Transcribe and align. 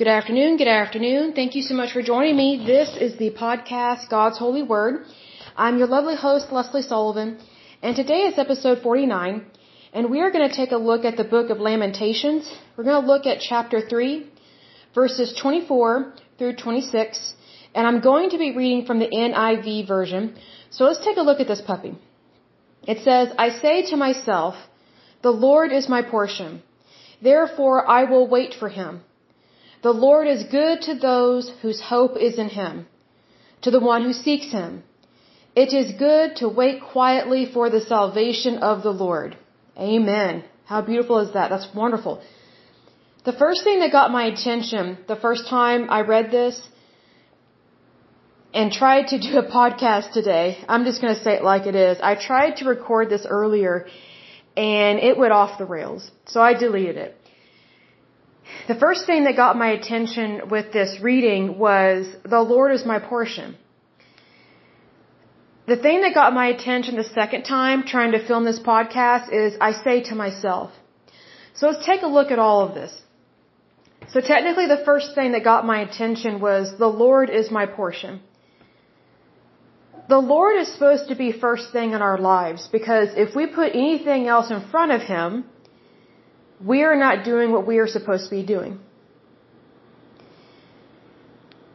Good 0.00 0.08
afternoon, 0.08 0.58
good 0.58 0.68
afternoon. 0.68 1.32
Thank 1.32 1.54
you 1.54 1.62
so 1.62 1.74
much 1.74 1.92
for 1.94 2.02
joining 2.02 2.36
me. 2.36 2.62
This 2.66 2.90
is 3.04 3.16
the 3.16 3.30
podcast 3.30 4.10
God's 4.10 4.36
Holy 4.36 4.62
Word. 4.62 5.06
I'm 5.56 5.78
your 5.78 5.86
lovely 5.86 6.16
host, 6.16 6.52
Lesley 6.52 6.82
Sullivan, 6.82 7.38
and 7.82 7.96
today 7.96 8.18
is 8.30 8.36
episode 8.36 8.82
49, 8.82 9.46
and 9.94 10.10
we 10.10 10.20
are 10.20 10.30
going 10.30 10.46
to 10.50 10.54
take 10.54 10.72
a 10.72 10.82
look 10.90 11.06
at 11.06 11.16
the 11.16 11.24
book 11.24 11.48
of 11.48 11.60
Lamentations. 11.60 12.44
We're 12.76 12.84
going 12.84 13.00
to 13.00 13.10
look 13.10 13.24
at 13.24 13.40
chapter 13.40 13.80
3, 13.80 14.30
verses 14.94 15.32
24 15.40 16.12
through 16.36 16.56
26, 16.56 17.32
and 17.74 17.86
I'm 17.86 18.02
going 18.02 18.28
to 18.36 18.38
be 18.44 18.54
reading 18.54 18.84
from 18.84 18.98
the 18.98 19.08
NIV 19.08 19.88
version. 19.88 20.36
So 20.68 20.84
let's 20.84 21.02
take 21.02 21.16
a 21.16 21.26
look 21.30 21.40
at 21.40 21.48
this 21.48 21.62
puppy. 21.62 21.96
It 22.86 22.98
says, 23.02 23.32
I 23.38 23.48
say 23.48 23.74
to 23.92 23.96
myself, 23.96 24.56
the 25.22 25.36
Lord 25.48 25.72
is 25.72 25.88
my 25.88 26.02
portion. 26.02 26.62
Therefore 27.22 27.88
I 27.88 28.04
will 28.04 28.28
wait 28.28 28.52
for 28.52 28.68
him. 28.68 29.00
The 29.82 29.92
Lord 29.92 30.26
is 30.26 30.44
good 30.44 30.82
to 30.82 30.94
those 30.94 31.50
whose 31.62 31.80
hope 31.80 32.16
is 32.16 32.38
in 32.38 32.48
Him, 32.48 32.86
to 33.62 33.70
the 33.70 33.80
one 33.80 34.02
who 34.02 34.12
seeks 34.12 34.50
Him. 34.50 34.82
It 35.54 35.72
is 35.72 35.92
good 35.92 36.36
to 36.36 36.48
wait 36.48 36.82
quietly 36.82 37.46
for 37.46 37.70
the 37.70 37.80
salvation 37.80 38.58
of 38.58 38.82
the 38.82 38.90
Lord. 38.90 39.36
Amen. 39.78 40.44
How 40.66 40.82
beautiful 40.82 41.18
is 41.20 41.32
that? 41.34 41.50
That's 41.50 41.68
wonderful. 41.74 42.22
The 43.24 43.32
first 43.32 43.64
thing 43.64 43.80
that 43.80 43.92
got 43.92 44.10
my 44.10 44.24
attention 44.26 44.98
the 45.08 45.16
first 45.16 45.48
time 45.48 45.88
I 45.90 46.00
read 46.02 46.30
this 46.30 46.60
and 48.54 48.72
tried 48.72 49.08
to 49.08 49.18
do 49.18 49.38
a 49.38 49.46
podcast 49.50 50.12
today, 50.12 50.58
I'm 50.68 50.84
just 50.84 51.00
going 51.00 51.14
to 51.14 51.22
say 51.22 51.34
it 51.34 51.44
like 51.44 51.66
it 51.66 51.74
is. 51.74 51.98
I 52.00 52.14
tried 52.14 52.56
to 52.58 52.64
record 52.64 53.10
this 53.10 53.26
earlier 53.28 53.86
and 54.56 54.98
it 54.98 55.18
went 55.18 55.32
off 55.32 55.58
the 55.58 55.64
rails. 55.64 56.10
So 56.26 56.40
I 56.40 56.54
deleted 56.54 56.96
it. 56.96 57.16
The 58.68 58.74
first 58.74 59.06
thing 59.06 59.24
that 59.24 59.36
got 59.36 59.56
my 59.56 59.70
attention 59.78 60.48
with 60.48 60.72
this 60.72 60.98
reading 61.00 61.58
was, 61.58 62.06
the 62.24 62.40
Lord 62.40 62.72
is 62.72 62.84
my 62.84 62.98
portion. 62.98 63.56
The 65.66 65.76
thing 65.76 66.02
that 66.02 66.14
got 66.14 66.32
my 66.32 66.46
attention 66.48 66.96
the 66.96 67.10
second 67.20 67.42
time 67.42 67.82
trying 67.82 68.12
to 68.12 68.24
film 68.24 68.44
this 68.44 68.60
podcast 68.60 69.32
is, 69.32 69.56
I 69.60 69.72
say 69.72 69.96
to 70.10 70.14
myself. 70.14 70.70
So 71.54 71.66
let's 71.68 71.84
take 71.84 72.02
a 72.02 72.12
look 72.18 72.30
at 72.30 72.38
all 72.38 72.60
of 72.66 72.74
this. 72.74 72.92
So 74.12 74.20
technically 74.20 74.66
the 74.66 74.82
first 74.84 75.14
thing 75.16 75.32
that 75.32 75.42
got 75.42 75.66
my 75.66 75.80
attention 75.80 76.40
was, 76.40 76.78
the 76.78 76.92
Lord 77.04 77.30
is 77.30 77.50
my 77.50 77.66
portion. 77.66 78.20
The 80.08 80.18
Lord 80.18 80.56
is 80.56 80.72
supposed 80.72 81.08
to 81.08 81.16
be 81.16 81.32
first 81.32 81.72
thing 81.72 81.92
in 81.92 82.02
our 82.02 82.18
lives 82.18 82.68
because 82.68 83.08
if 83.16 83.34
we 83.34 83.46
put 83.46 83.74
anything 83.74 84.28
else 84.28 84.52
in 84.52 84.60
front 84.70 84.92
of 84.92 85.02
Him, 85.02 85.44
we 86.64 86.82
are 86.84 86.96
not 86.96 87.24
doing 87.24 87.52
what 87.52 87.66
we 87.66 87.78
are 87.78 87.86
supposed 87.86 88.24
to 88.24 88.30
be 88.30 88.42
doing. 88.42 88.78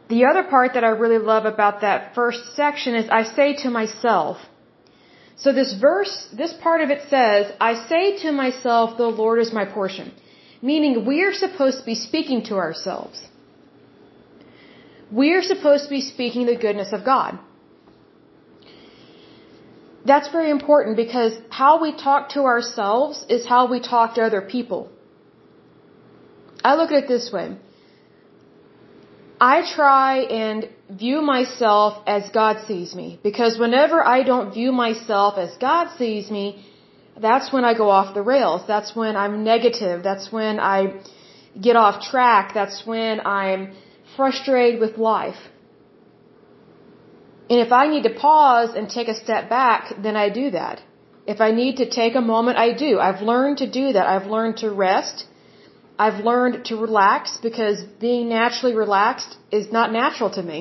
The 0.08 0.24
other 0.26 0.42
part 0.42 0.74
that 0.74 0.84
I 0.84 0.88
really 0.88 1.18
love 1.18 1.44
about 1.44 1.80
that 1.80 2.14
first 2.14 2.54
section 2.54 2.94
is 2.94 3.08
I 3.08 3.22
say 3.22 3.54
to 3.62 3.70
myself. 3.70 4.38
So 5.36 5.52
this 5.52 5.72
verse, 5.80 6.28
this 6.36 6.52
part 6.52 6.82
of 6.82 6.90
it 6.90 7.08
says, 7.08 7.52
I 7.60 7.86
say 7.86 8.18
to 8.24 8.32
myself, 8.32 8.98
the 8.98 9.08
Lord 9.08 9.38
is 9.40 9.52
my 9.52 9.64
portion. 9.64 10.12
Meaning 10.60 11.06
we 11.06 11.22
are 11.22 11.32
supposed 11.32 11.78
to 11.80 11.84
be 11.84 11.94
speaking 11.94 12.44
to 12.44 12.56
ourselves. 12.56 13.26
We 15.10 15.32
are 15.32 15.42
supposed 15.42 15.84
to 15.84 15.90
be 15.90 16.00
speaking 16.00 16.46
the 16.46 16.56
goodness 16.56 16.92
of 16.92 17.04
God 17.04 17.38
that's 20.04 20.28
very 20.28 20.50
important 20.50 20.96
because 20.96 21.32
how 21.50 21.80
we 21.80 21.92
talk 21.96 22.30
to 22.30 22.40
ourselves 22.52 23.24
is 23.28 23.46
how 23.46 23.70
we 23.70 23.80
talk 23.80 24.14
to 24.16 24.22
other 24.22 24.40
people. 24.40 24.90
I 26.64 26.74
look 26.74 26.90
at 26.90 27.04
it 27.04 27.08
this 27.08 27.30
way. 27.32 27.56
I 29.40 29.56
try 29.74 30.18
and 30.42 30.68
view 30.88 31.20
myself 31.20 32.02
as 32.06 32.30
God 32.30 32.64
sees 32.66 32.94
me 32.94 33.18
because 33.22 33.58
whenever 33.58 34.04
I 34.16 34.22
don't 34.22 34.52
view 34.54 34.70
myself 34.70 35.36
as 35.36 35.56
God 35.56 35.88
sees 35.98 36.30
me, 36.30 36.64
that's 37.20 37.52
when 37.52 37.64
I 37.64 37.74
go 37.74 37.90
off 37.90 38.14
the 38.14 38.22
rails. 38.22 38.62
That's 38.66 38.94
when 38.94 39.16
I'm 39.16 39.42
negative. 39.44 40.02
That's 40.02 40.30
when 40.30 40.60
I 40.60 41.00
get 41.60 41.76
off 41.76 42.02
track. 42.10 42.54
That's 42.54 42.86
when 42.86 43.20
I'm 43.26 43.74
frustrated 44.16 44.80
with 44.80 44.96
life. 44.96 45.40
And 47.52 47.60
if 47.60 47.72
I 47.78 47.84
need 47.92 48.04
to 48.04 48.14
pause 48.28 48.70
and 48.74 48.88
take 48.88 49.08
a 49.12 49.16
step 49.24 49.50
back, 49.50 49.80
then 50.04 50.16
I 50.16 50.26
do 50.40 50.44
that. 50.52 50.76
If 51.32 51.40
I 51.46 51.50
need 51.50 51.74
to 51.80 51.86
take 52.00 52.14
a 52.14 52.22
moment, 52.34 52.56
I 52.66 52.68
do. 52.84 52.92
I've 53.06 53.20
learned 53.30 53.58
to 53.62 53.68
do 53.80 53.84
that. 53.96 54.06
I've 54.12 54.28
learned 54.34 54.56
to 54.62 54.70
rest. 54.70 55.26
I've 56.04 56.20
learned 56.28 56.64
to 56.68 56.76
relax 56.76 57.36
because 57.48 57.82
being 58.06 58.30
naturally 58.30 58.74
relaxed 58.74 59.36
is 59.58 59.66
not 59.78 59.92
natural 59.92 60.30
to 60.38 60.42
me. 60.42 60.60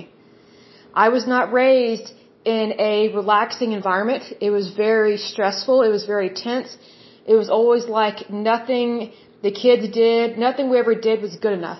I 1.05 1.07
was 1.15 1.25
not 1.35 1.53
raised 1.53 2.11
in 2.43 2.73
a 2.91 3.07
relaxing 3.19 3.71
environment. 3.71 4.23
It 4.41 4.51
was 4.59 4.67
very 4.87 5.15
stressful. 5.29 5.83
It 5.83 5.91
was 5.97 6.05
very 6.15 6.29
tense. 6.29 6.77
It 7.25 7.35
was 7.35 7.49
always 7.49 7.85
like 8.01 8.29
nothing 8.29 9.13
the 9.47 9.53
kids 9.63 9.87
did, 10.01 10.37
nothing 10.37 10.69
we 10.69 10.77
ever 10.77 10.95
did 11.09 11.21
was 11.21 11.37
good 11.37 11.53
enough. 11.53 11.79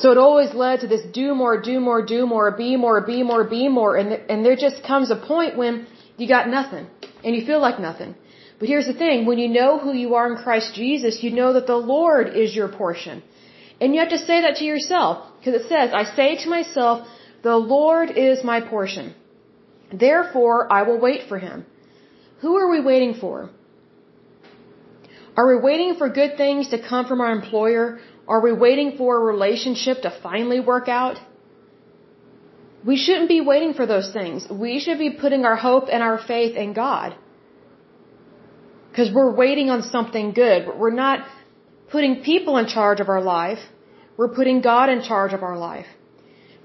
So 0.00 0.10
it 0.12 0.18
always 0.18 0.52
led 0.54 0.80
to 0.80 0.88
this 0.92 1.04
do 1.20 1.34
more, 1.34 1.54
do 1.60 1.78
more, 1.88 2.00
do 2.16 2.26
more, 2.26 2.50
be 2.50 2.70
more, 2.84 3.00
be 3.12 3.22
more, 3.30 3.44
be 3.44 3.68
more, 3.68 3.92
and 4.00 4.12
and 4.32 4.44
there 4.46 4.56
just 4.66 4.82
comes 4.90 5.10
a 5.10 5.20
point 5.32 5.58
when 5.62 5.86
you 6.16 6.26
got 6.36 6.48
nothing 6.58 6.86
and 7.24 7.36
you 7.36 7.42
feel 7.50 7.60
like 7.66 7.78
nothing. 7.88 8.14
But 8.58 8.68
here's 8.68 8.88
the 8.92 8.98
thing, 9.02 9.26
when 9.26 9.38
you 9.42 9.48
know 9.48 9.78
who 9.82 9.92
you 10.04 10.14
are 10.14 10.26
in 10.30 10.36
Christ 10.44 10.74
Jesus, 10.74 11.22
you 11.24 11.30
know 11.40 11.52
that 11.54 11.66
the 11.66 11.82
Lord 11.94 12.26
is 12.44 12.54
your 12.54 12.68
portion. 12.68 13.22
And 13.80 13.94
you 13.94 14.00
have 14.00 14.10
to 14.10 14.18
say 14.18 14.42
that 14.42 14.56
to 14.56 14.64
yourself 14.64 15.14
because 15.38 15.54
it 15.60 15.68
says, 15.68 15.94
I 16.02 16.04
say 16.18 16.28
to 16.44 16.48
myself, 16.56 17.08
the 17.42 17.56
Lord 17.56 18.10
is 18.10 18.44
my 18.44 18.60
portion. 18.60 19.14
Therefore, 20.06 20.70
I 20.70 20.82
will 20.82 21.00
wait 21.00 21.22
for 21.28 21.38
him. 21.38 21.64
Who 22.42 22.56
are 22.56 22.70
we 22.70 22.80
waiting 22.80 23.14
for? 23.14 23.50
Are 25.38 25.48
we 25.52 25.56
waiting 25.68 25.94
for 25.94 26.08
good 26.10 26.36
things 26.36 26.68
to 26.68 26.78
come 26.90 27.06
from 27.06 27.20
our 27.22 27.32
employer 27.32 27.98
are 28.32 28.40
we 28.46 28.52
waiting 28.66 28.90
for 28.98 29.10
a 29.16 29.22
relationship 29.32 30.02
to 30.02 30.10
finally 30.26 30.60
work 30.72 30.88
out? 30.88 31.16
We 32.90 32.96
shouldn't 33.04 33.28
be 33.36 33.40
waiting 33.52 33.72
for 33.78 33.86
those 33.92 34.08
things. 34.18 34.46
We 34.66 34.74
should 34.82 35.00
be 35.06 35.10
putting 35.22 35.44
our 35.44 35.56
hope 35.68 35.88
and 35.94 36.02
our 36.08 36.18
faith 36.32 36.56
in 36.64 36.72
God. 36.72 37.16
Because 38.90 39.10
we're 39.16 39.34
waiting 39.44 39.68
on 39.74 39.82
something 39.82 40.32
good. 40.42 40.66
but 40.66 40.78
We're 40.78 40.98
not 41.06 41.26
putting 41.94 42.22
people 42.22 42.56
in 42.62 42.66
charge 42.76 43.00
of 43.00 43.08
our 43.14 43.24
life. 43.38 43.62
We're 44.16 44.34
putting 44.38 44.60
God 44.60 44.88
in 44.94 45.02
charge 45.10 45.32
of 45.38 45.42
our 45.48 45.58
life. 45.58 45.90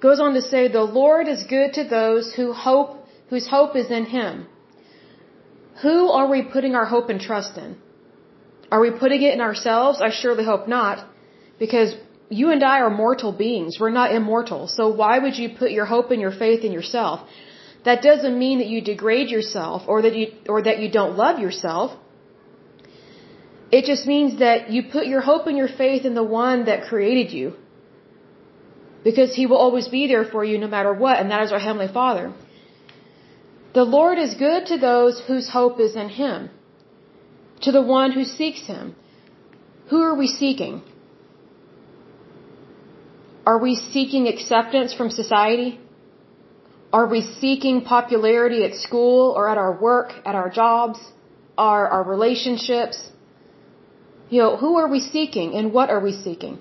Goes 0.07 0.19
on 0.19 0.33
to 0.35 0.41
say, 0.41 0.67
the 0.67 0.87
Lord 1.01 1.27
is 1.27 1.43
good 1.55 1.73
to 1.79 1.83
those 1.83 2.33
who 2.37 2.53
hope, 2.53 2.91
whose 3.29 3.47
hope 3.47 3.75
is 3.75 3.89
in 3.89 4.05
Him. 4.05 4.45
Who 5.81 5.97
are 6.09 6.27
we 6.29 6.43
putting 6.55 6.75
our 6.75 6.85
hope 6.85 7.09
and 7.09 7.19
trust 7.19 7.57
in? 7.57 7.77
Are 8.71 8.81
we 8.85 8.91
putting 8.91 9.21
it 9.23 9.33
in 9.33 9.41
ourselves? 9.41 9.99
I 10.01 10.09
surely 10.11 10.45
hope 10.45 10.67
not. 10.67 11.05
Because 11.59 11.95
you 12.29 12.51
and 12.51 12.63
I 12.63 12.79
are 12.79 12.89
mortal 12.89 13.31
beings. 13.31 13.77
We're 13.79 13.97
not 14.01 14.13
immortal. 14.13 14.67
So 14.67 14.89
why 14.89 15.19
would 15.19 15.37
you 15.37 15.49
put 15.57 15.71
your 15.71 15.85
hope 15.85 16.11
and 16.11 16.21
your 16.21 16.31
faith 16.31 16.63
in 16.63 16.71
yourself? 16.71 17.27
That 17.85 18.01
doesn't 18.01 18.37
mean 18.37 18.57
that 18.59 18.67
you 18.67 18.81
degrade 18.81 19.29
yourself 19.29 19.83
or 19.87 20.01
that 20.01 20.15
you, 20.15 20.27
or 20.49 20.61
that 20.63 20.79
you 20.79 20.89
don't 20.89 21.15
love 21.15 21.39
yourself. 21.39 21.91
It 23.71 23.85
just 23.85 24.05
means 24.07 24.39
that 24.39 24.71
you 24.71 24.83
put 24.91 25.05
your 25.05 25.21
hope 25.21 25.47
and 25.47 25.57
your 25.57 25.67
faith 25.67 26.03
in 26.05 26.15
the 26.15 26.23
one 26.23 26.65
that 26.65 26.83
created 26.89 27.31
you. 27.31 27.53
Because 29.03 29.35
he 29.35 29.45
will 29.45 29.57
always 29.57 29.87
be 29.87 30.07
there 30.07 30.25
for 30.25 30.43
you 30.43 30.57
no 30.57 30.67
matter 30.67 30.93
what, 30.93 31.19
and 31.19 31.29
that 31.29 31.43
is 31.43 31.51
our 31.51 31.59
Heavenly 31.59 31.91
Father. 31.99 32.33
The 33.75 33.83
Lord 33.83 34.17
is 34.17 34.33
good 34.33 34.65
to 34.67 34.77
those 34.77 35.21
whose 35.27 35.49
hope 35.49 35.79
is 35.79 35.95
in 35.95 36.09
Him, 36.09 36.49
to 37.61 37.71
the 37.71 37.81
one 37.81 38.11
who 38.13 38.23
seeks 38.23 38.65
Him. 38.65 38.95
Who 39.89 40.01
are 40.01 40.15
we 40.15 40.27
seeking? 40.27 40.81
Are 43.45 43.59
we 43.59 43.75
seeking 43.75 44.27
acceptance 44.27 44.93
from 44.93 45.09
society? 45.09 45.79
Are 46.91 47.07
we 47.07 47.21
seeking 47.21 47.81
popularity 47.81 48.63
at 48.63 48.75
school 48.75 49.31
or 49.37 49.49
at 49.49 49.57
our 49.57 49.73
work, 49.87 50.13
at 50.25 50.35
our 50.35 50.49
jobs, 50.49 50.99
our, 51.57 51.87
our 51.87 52.03
relationships? 52.03 52.97
You 54.29 54.41
know, 54.41 54.57
who 54.57 54.77
are 54.77 54.87
we 54.87 54.99
seeking 54.99 55.53
and 55.53 55.71
what 55.71 55.89
are 55.89 55.99
we 55.99 56.13
seeking? 56.13 56.59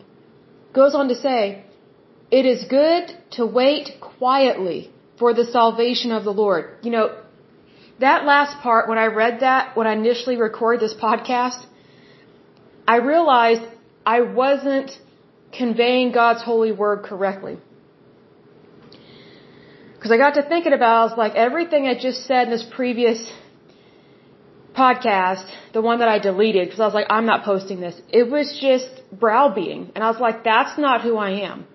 Goes 0.72 0.94
on 0.94 1.08
to 1.08 1.14
say, 1.14 1.64
it 2.30 2.44
is 2.46 2.64
good 2.64 3.12
to 3.32 3.46
wait 3.46 3.92
quietly 4.00 4.90
for 5.18 5.32
the 5.32 5.44
salvation 5.44 6.10
of 6.12 6.24
the 6.24 6.32
Lord. 6.32 6.64
You 6.82 6.90
know, 6.90 7.06
that 8.00 8.24
last 8.24 8.58
part, 8.58 8.88
when 8.88 8.98
I 8.98 9.06
read 9.06 9.40
that, 9.40 9.76
when 9.76 9.86
I 9.86 9.92
initially 9.92 10.36
recorded 10.36 10.80
this 10.80 10.94
podcast, 10.94 11.64
I 12.86 12.96
realized 12.96 13.62
I 14.04 14.20
wasn't 14.20 14.98
conveying 15.56 16.12
God's 16.12 16.42
holy 16.42 16.72
word 16.72 17.04
correctly. 17.04 17.56
Because 19.94 20.10
I 20.10 20.18
got 20.18 20.34
to 20.34 20.42
thinking 20.42 20.74
about, 20.74 20.94
I 21.00 21.04
was 21.04 21.16
like, 21.16 21.34
everything 21.34 21.86
I 21.86 21.94
just 21.98 22.26
said 22.26 22.48
in 22.48 22.50
this 22.50 22.66
previous 22.78 23.18
podcast, 24.76 25.46
the 25.72 25.80
one 25.80 26.00
that 26.00 26.08
I 26.08 26.18
deleted, 26.18 26.66
because 26.66 26.80
I 26.80 26.84
was 26.84 26.94
like, 26.94 27.06
I'm 27.08 27.26
not 27.26 27.44
posting 27.44 27.80
this. 27.80 27.98
It 28.10 28.30
was 28.30 28.58
just 28.60 28.90
browbeating. 29.12 29.92
And 29.94 30.04
I 30.04 30.10
was 30.10 30.20
like, 30.20 30.44
that's 30.44 30.78
not 30.78 31.00
who 31.00 31.16
I 31.16 31.30
am. 31.50 31.66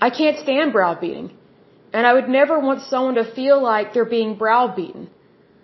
I 0.00 0.10
can't 0.10 0.38
stand 0.38 0.72
browbeating. 0.72 1.32
And 1.92 2.06
I 2.06 2.12
would 2.14 2.28
never 2.28 2.58
want 2.60 2.82
someone 2.82 3.16
to 3.16 3.30
feel 3.34 3.60
like 3.62 3.92
they're 3.92 4.12
being 4.18 4.36
browbeaten. 4.36 5.10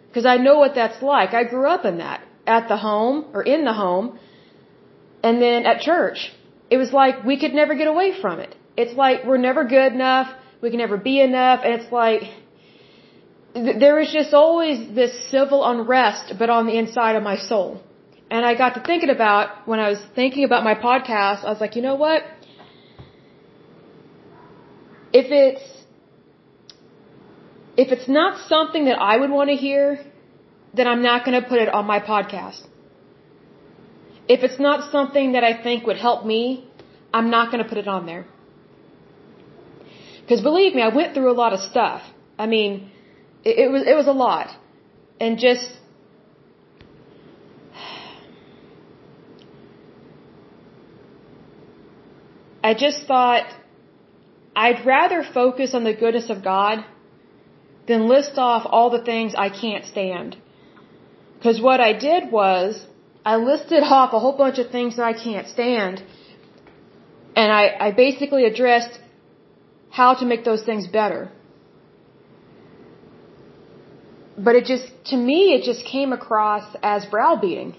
Because 0.09 0.27
I 0.27 0.37
know 0.37 0.59
what 0.59 0.75
that's 0.75 1.00
like. 1.03 1.32
I 1.32 1.44
grew 1.44 1.67
up 1.67 1.85
in 1.85 1.99
that. 1.99 2.23
At 2.47 2.69
the 2.69 2.77
home, 2.77 3.27
or 3.32 3.43
in 3.43 3.65
the 3.65 3.73
home, 3.73 4.19
and 5.23 5.41
then 5.41 5.67
at 5.67 5.81
church. 5.81 6.33
It 6.71 6.79
was 6.79 6.93
like 6.93 7.25
we 7.25 7.39
could 7.39 7.55
never 7.55 7.75
get 7.75 7.87
away 7.87 8.21
from 8.21 8.41
it. 8.41 8.55
It's 8.77 8.95
like 8.95 9.25
we're 9.25 9.39
never 9.39 9.65
good 9.65 9.93
enough, 9.93 10.29
we 10.61 10.71
can 10.71 10.79
never 10.79 10.97
be 10.97 11.21
enough, 11.21 11.61
and 11.65 11.75
it's 11.81 11.93
like 11.93 12.23
there 13.57 13.95
was 13.95 14.13
just 14.13 14.35
always 14.35 14.95
this 14.95 15.13
civil 15.31 15.65
unrest, 15.65 16.35
but 16.39 16.51
on 16.51 16.67
the 16.67 16.77
inside 16.77 17.17
of 17.17 17.23
my 17.23 17.37
soul. 17.37 17.83
And 18.31 18.45
I 18.45 18.55
got 18.55 18.75
to 18.75 18.81
thinking 18.81 19.09
about, 19.09 19.67
when 19.67 19.81
I 19.81 19.89
was 19.89 20.01
thinking 20.15 20.45
about 20.45 20.63
my 20.65 20.75
podcast, 20.75 21.45
I 21.45 21.51
was 21.51 21.61
like, 21.61 21.77
you 21.77 21.83
know 21.83 21.95
what? 21.95 22.23
If 25.13 25.31
it's, 25.31 25.67
if 27.77 27.93
it's 27.93 28.09
not 28.09 28.47
something 28.49 28.87
that 28.87 28.99
I 28.99 29.17
would 29.17 29.31
want 29.31 29.49
to 29.51 29.57
hear, 29.57 30.05
then 30.75 30.87
I'm 30.87 31.03
not 31.03 31.25
going 31.25 31.41
to 31.41 31.49
put 31.49 31.59
it 31.59 31.69
on 31.69 31.87
my 31.87 32.01
podcast. 32.01 32.67
If 34.28 34.43
it's 34.43 34.58
not 34.58 34.90
something 34.90 35.32
that 35.32 35.44
I 35.44 35.62
think 35.62 35.87
would 35.87 35.99
help 35.99 36.26
me, 36.26 36.69
I'm 37.14 37.31
not 37.31 37.50
going 37.50 37.62
to 37.62 37.69
put 37.69 37.78
it 37.78 37.88
on 37.88 38.06
there. 38.06 38.26
Because 40.20 40.40
believe 40.40 40.75
me, 40.75 40.82
I 40.82 40.88
went 40.88 41.14
through 41.14 41.31
a 41.31 41.38
lot 41.44 41.52
of 41.52 41.61
stuff. 41.61 42.02
I 42.38 42.46
mean, 42.46 42.90
it, 43.44 43.58
it 43.64 43.70
was 43.70 43.82
it 43.87 43.94
was 43.94 44.08
a 44.08 44.12
lot, 44.12 44.49
and 45.20 45.38
just 45.38 45.70
I 52.64 52.75
just 52.75 53.06
thought 53.06 53.46
I'd 54.56 54.84
rather 54.84 55.22
focus 55.22 55.75
on 55.75 55.84
the 55.84 55.94
goodness 55.94 56.29
of 56.31 56.43
God 56.43 56.84
than 57.87 58.08
list 58.08 58.37
off 58.37 58.67
all 58.69 58.90
the 58.90 59.05
things 59.11 59.34
I 59.46 59.49
can't 59.49 59.84
stand. 59.84 60.37
Because 61.37 61.61
what 61.61 61.81
I 61.81 61.93
did 61.93 62.32
was 62.32 62.84
I 63.32 63.37
listed 63.50 63.82
off 63.96 64.12
a 64.19 64.20
whole 64.25 64.37
bunch 64.44 64.58
of 64.62 64.70
things 64.76 64.96
that 64.96 65.06
I 65.12 65.14
can't 65.26 65.49
stand, 65.56 66.02
and 67.40 67.49
I, 67.61 67.64
I 67.87 67.88
basically 68.05 68.44
addressed 68.52 68.94
how 69.99 70.11
to 70.20 70.25
make 70.32 70.44
those 70.50 70.62
things 70.69 70.87
better 71.00 71.20
but 74.38 74.55
it 74.55 74.64
just, 74.67 74.87
to 75.06 75.17
me, 75.17 75.55
it 75.55 75.64
just 75.64 75.84
came 75.84 76.12
across 76.12 76.64
as 76.82 77.06
browbeating. 77.06 77.75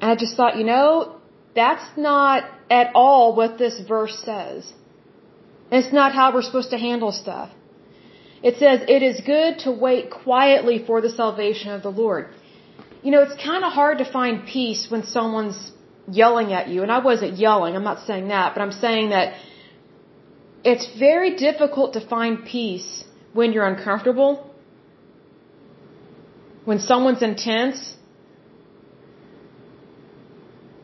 And 0.00 0.10
I 0.10 0.14
just 0.14 0.36
thought, 0.36 0.56
you 0.56 0.64
know, 0.64 1.16
that's 1.54 1.86
not 1.96 2.44
at 2.70 2.90
all 2.94 3.34
what 3.34 3.58
this 3.58 3.80
verse 3.88 4.18
says. 4.24 4.72
It's 5.72 5.92
not 5.92 6.12
how 6.12 6.32
we're 6.34 6.42
supposed 6.42 6.70
to 6.70 6.78
handle 6.78 7.12
stuff. 7.12 7.50
It 8.42 8.56
says, 8.58 8.82
it 8.88 9.02
is 9.02 9.20
good 9.20 9.58
to 9.60 9.72
wait 9.72 10.10
quietly 10.10 10.84
for 10.86 11.00
the 11.00 11.10
salvation 11.10 11.72
of 11.72 11.82
the 11.82 11.90
Lord. 11.90 12.28
You 13.02 13.10
know, 13.12 13.22
it's 13.22 13.42
kind 13.42 13.64
of 13.64 13.72
hard 13.72 13.98
to 13.98 14.06
find 14.18 14.46
peace 14.46 14.90
when 14.90 15.04
someone's 15.04 15.72
yelling 16.10 16.52
at 16.52 16.68
you. 16.68 16.82
And 16.82 16.90
I 16.90 16.98
wasn't 16.98 17.38
yelling, 17.38 17.76
I'm 17.76 17.84
not 17.84 18.00
saying 18.06 18.28
that, 18.28 18.54
but 18.54 18.60
I'm 18.62 18.72
saying 18.72 19.10
that 19.10 19.34
it's 20.64 20.86
very 20.98 21.36
difficult 21.36 21.92
to 21.94 22.00
find 22.14 22.44
peace 22.44 23.04
when 23.32 23.52
you're 23.52 23.66
uncomfortable 23.66 24.48
when 26.68 26.80
someone's 26.80 27.22
intense, 27.22 27.78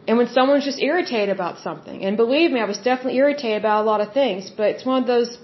and 0.09 0.17
when 0.17 0.29
someone's 0.37 0.65
just 0.65 0.81
irritated 0.91 1.29
about 1.39 1.59
something. 1.59 1.99
And 2.07 2.17
believe 2.17 2.51
me, 2.55 2.59
I 2.61 2.65
was 2.65 2.79
definitely 2.79 3.19
irritated 3.19 3.59
about 3.59 3.83
a 3.83 3.87
lot 3.91 4.01
of 4.05 4.15
things, 4.15 4.51
but 4.59 4.67
it's 4.73 4.87
one 4.87 5.03
of 5.03 5.07
those 5.07 5.37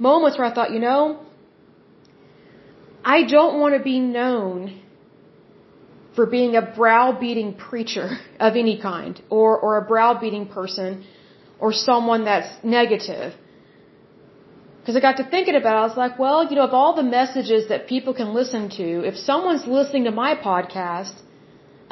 moments 0.00 0.36
where 0.36 0.48
I 0.48 0.52
thought, 0.52 0.72
you 0.72 0.80
know, 0.80 1.20
I 3.04 3.18
don't 3.36 3.60
want 3.60 3.76
to 3.78 3.82
be 3.92 4.00
known 4.00 4.80
for 6.18 6.26
being 6.38 6.52
a 6.60 6.64
browbeating 6.78 7.50
preacher 7.66 8.06
of 8.46 8.52
any 8.62 8.76
kind, 8.90 9.14
or, 9.38 9.50
or 9.64 9.72
a 9.82 9.84
browbeating 9.90 10.46
person, 10.58 10.90
or 11.62 11.70
someone 11.72 12.22
that's 12.30 12.50
negative. 12.78 13.30
Because 14.80 14.96
I 14.98 15.00
got 15.08 15.18
to 15.20 15.26
thinking 15.34 15.56
about 15.60 15.74
it, 15.76 15.80
I 15.84 15.86
was 15.90 15.98
like, 16.04 16.18
well, 16.24 16.38
you 16.48 16.56
know, 16.56 16.66
of 16.70 16.74
all 16.80 16.92
the 17.02 17.08
messages 17.18 17.68
that 17.72 17.86
people 17.94 18.14
can 18.20 18.30
listen 18.40 18.64
to, 18.80 18.88
if 19.10 19.16
someone's 19.30 19.66
listening 19.78 20.04
to 20.10 20.14
my 20.24 20.32
podcast, 20.48 21.14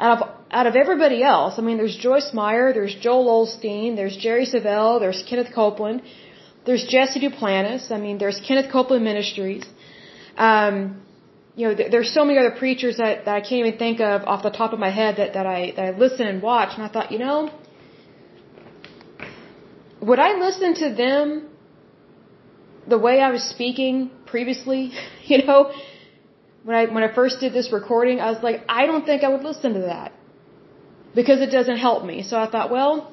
out 0.05 0.11
of 0.15 0.19
out 0.59 0.67
of 0.71 0.75
everybody 0.83 1.19
else, 1.35 1.53
I 1.59 1.61
mean, 1.67 1.77
there's 1.81 1.97
Joyce 2.07 2.29
Meyer, 2.41 2.67
there's 2.77 2.95
Joel 3.05 3.27
Osteen, 3.37 3.95
there's 3.99 4.17
Jerry 4.25 4.45
Savelle, 4.53 4.93
there's 5.03 5.23
Kenneth 5.29 5.51
Copeland, 5.61 6.01
there's 6.65 6.85
Jesse 6.93 7.21
Duplantis. 7.25 7.91
I 7.95 7.99
mean, 8.05 8.17
there's 8.23 8.39
Kenneth 8.47 8.69
Copeland 8.77 9.05
Ministries. 9.11 9.65
Um, 10.49 10.77
you 11.57 11.67
know, 11.67 11.75
th- 11.75 11.89
there's 11.93 12.13
so 12.13 12.23
many 12.23 12.37
other 12.37 12.55
preachers 12.63 12.97
that, 12.97 13.25
that 13.25 13.35
I 13.35 13.41
can't 13.41 13.59
even 13.65 13.77
think 13.79 13.99
of 13.99 14.23
off 14.31 14.43
the 14.43 14.55
top 14.61 14.73
of 14.73 14.79
my 14.79 14.91
head 14.91 15.17
that, 15.17 15.33
that 15.33 15.47
I 15.47 15.59
that 15.75 15.85
I 15.89 15.91
listen 16.05 16.27
and 16.27 16.39
watch, 16.49 16.71
and 16.75 16.83
I 16.87 16.89
thought, 16.93 17.11
you 17.11 17.17
know, 17.25 17.37
would 19.99 20.19
I 20.19 20.31
listen 20.45 20.75
to 20.83 20.87
them 21.03 21.47
the 22.87 22.99
way 22.99 23.19
I 23.19 23.31
was 23.31 23.43
speaking 23.55 24.11
previously, 24.27 24.91
you 25.31 25.39
know, 25.45 25.59
when 26.63 26.75
I 26.81 26.85
when 26.95 27.03
I 27.07 27.11
first 27.19 27.39
did 27.39 27.53
this 27.53 27.71
recording, 27.79 28.19
I 28.19 28.29
was 28.35 28.43
like, 28.43 28.63
I 28.69 28.85
don't 28.85 29.05
think 29.09 29.23
I 29.23 29.29
would 29.29 29.45
listen 29.51 29.73
to 29.73 29.83
that 29.93 30.13
because 31.15 31.41
it 31.41 31.51
doesn't 31.57 31.77
help 31.77 32.05
me. 32.05 32.21
So 32.21 32.37
I 32.39 32.47
thought, 32.51 32.69
well, 32.69 33.11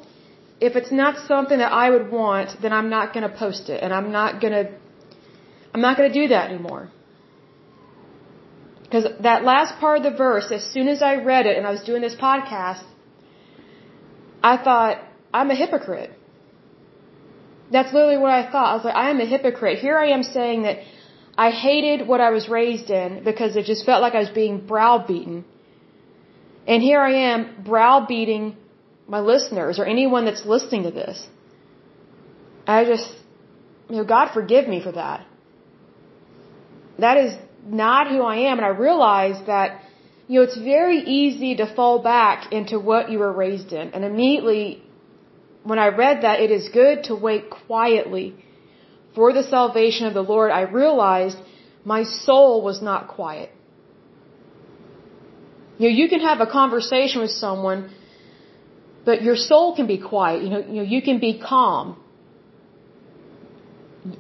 if 0.61 0.77
it's 0.77 0.93
not 0.93 1.17
something 1.27 1.59
that 1.65 1.73
I 1.73 1.89
would 1.89 2.11
want, 2.11 2.51
then 2.61 2.75
I'm 2.75 2.91
not 2.91 3.15
going 3.15 3.27
to 3.31 3.35
post 3.45 3.71
it, 3.71 3.83
and 3.83 3.91
I'm 4.01 4.13
not 4.13 4.43
going 4.43 4.53
to 4.61 4.65
I'm 5.73 5.81
not 5.81 5.97
going 5.97 6.13
to 6.13 6.21
do 6.23 6.29
that 6.29 6.51
anymore. 6.51 6.91
Because 8.85 9.07
that 9.21 9.45
last 9.45 9.79
part 9.81 9.99
of 9.99 10.05
the 10.05 10.17
verse, 10.17 10.51
as 10.51 10.65
soon 10.75 10.89
as 10.89 11.03
I 11.03 11.17
read 11.17 11.47
it 11.47 11.57
and 11.59 11.67
I 11.67 11.71
was 11.71 11.83
doing 11.83 12.03
this 12.03 12.15
podcast, 12.15 12.85
I 14.43 14.57
thought, 14.57 14.99
I'm 15.33 15.51
a 15.51 15.57
hypocrite. 15.57 16.13
That's 17.73 17.93
literally 17.93 18.19
what 18.19 18.31
I 18.31 18.43
thought. 18.53 18.67
I 18.73 18.75
was 18.75 18.85
like, 18.85 18.95
I 18.95 19.11
am 19.11 19.21
a 19.21 19.27
hypocrite. 19.27 19.79
Here 19.79 19.99
I 19.99 20.09
am 20.17 20.23
saying 20.23 20.63
that 20.63 20.79
I 21.37 21.51
hated 21.51 22.07
what 22.07 22.21
I 22.21 22.31
was 22.31 22.49
raised 22.49 22.91
in 22.91 23.25
because 23.25 23.57
it 23.57 23.65
just 23.65 23.85
felt 23.85 24.01
like 24.03 24.15
I 24.15 24.21
was 24.21 24.29
being 24.29 24.67
browbeaten. 24.67 25.45
And 26.67 26.83
here 26.83 27.01
I 27.01 27.15
am 27.33 27.65
browbeating 27.65 28.57
my 29.07 29.21
listeners 29.21 29.79
or 29.79 29.85
anyone 29.85 30.25
that's 30.25 30.45
listening 30.45 30.85
to 30.85 30.91
this. 30.91 31.27
I 32.67 32.85
just, 32.85 33.09
you 33.91 33.97
know, 33.97 34.05
God 34.05 34.31
forgive 34.33 34.69
me 34.69 34.83
for 34.83 34.93
that. 34.93 35.27
That 36.99 37.17
is 37.17 37.35
not 37.65 38.09
who 38.09 38.23
I 38.23 38.37
am. 38.51 38.59
And 38.59 38.67
I 38.67 38.75
realized 38.89 39.47
that, 39.47 39.81
you 40.29 40.41
know, 40.41 40.45
it's 40.47 40.57
very 40.57 40.99
easy 40.99 41.57
to 41.57 41.67
fall 41.75 42.03
back 42.03 42.53
into 42.53 42.79
what 42.79 43.11
you 43.11 43.19
were 43.19 43.33
raised 43.33 43.73
in. 43.73 43.93
And 43.93 44.05
immediately 44.05 44.83
when 45.65 45.79
I 45.79 45.89
read 45.89 46.23
that 46.23 46.41
it 46.41 46.51
is 46.51 46.69
good 46.69 47.05
to 47.05 47.15
wait 47.15 47.51
quietly 47.51 48.35
for 49.15 49.33
the 49.33 49.43
salvation 49.43 50.07
of 50.07 50.15
the 50.15 50.23
Lord, 50.23 50.51
I 50.51 50.63
realized 50.63 51.39
my 51.85 52.03
soul 52.05 52.63
was 52.63 52.83
not 52.83 53.09
quiet. 53.09 53.51
You 55.79 55.89
know, 55.89 55.97
you 55.97 56.09
can 56.09 56.21
have 56.21 56.41
a 56.41 56.47
conversation 56.47 57.21
with 57.21 57.31
someone, 57.31 57.91
but 59.05 59.23
your 59.23 59.37
soul 59.37 59.75
can 59.75 59.87
be 59.87 59.99
quiet. 59.99 60.43
You 60.43 60.51
know, 60.51 60.59
you 60.59 60.75
know, 60.81 60.83
you 60.83 61.03
can 61.03 61.19
be 61.19 61.39
calm. 61.39 61.97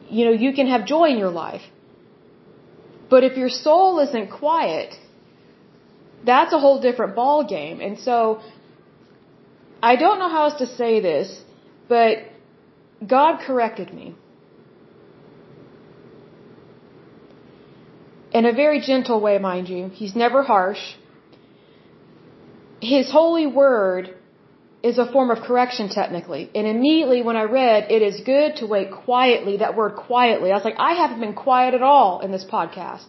You 0.08 0.24
know, 0.26 0.32
you 0.32 0.52
can 0.52 0.66
have 0.66 0.86
joy 0.86 1.06
in 1.10 1.18
your 1.18 1.30
life. 1.30 1.62
But 3.10 3.24
if 3.24 3.36
your 3.36 3.48
soul 3.48 4.00
isn't 4.00 4.30
quiet, 4.30 4.94
that's 6.24 6.52
a 6.52 6.58
whole 6.58 6.80
different 6.80 7.14
ball 7.14 7.44
game. 7.44 7.80
And 7.80 7.98
so 7.98 8.40
I 9.82 9.96
don't 9.96 10.18
know 10.18 10.28
how 10.28 10.44
else 10.44 10.58
to 10.58 10.66
say 10.66 11.00
this, 11.00 11.42
but 11.88 12.18
God 13.06 13.40
corrected 13.46 13.92
me. 13.92 14.14
In 18.32 18.46
a 18.46 18.52
very 18.52 18.80
gentle 18.80 19.20
way, 19.20 19.38
mind 19.38 19.68
you. 19.68 19.88
He's 19.88 20.16
never 20.16 20.42
harsh. 20.42 20.94
His 22.80 23.10
holy 23.10 23.46
word 23.46 24.14
is 24.88 24.98
a 25.04 25.06
form 25.14 25.30
of 25.34 25.38
correction 25.48 25.86
technically. 26.00 26.42
And 26.58 26.66
immediately 26.74 27.20
when 27.28 27.36
I 27.42 27.44
read, 27.60 27.90
it 27.96 28.02
is 28.08 28.16
good 28.32 28.56
to 28.60 28.66
wait 28.74 28.88
quietly, 29.04 29.54
that 29.62 29.74
word 29.80 29.94
quietly, 30.08 30.48
I 30.52 30.56
was 30.60 30.66
like, 30.70 30.80
I 30.90 30.92
haven't 31.02 31.20
been 31.26 31.36
quiet 31.46 31.72
at 31.78 31.84
all 31.92 32.20
in 32.24 32.30
this 32.36 32.44
podcast. 32.56 33.06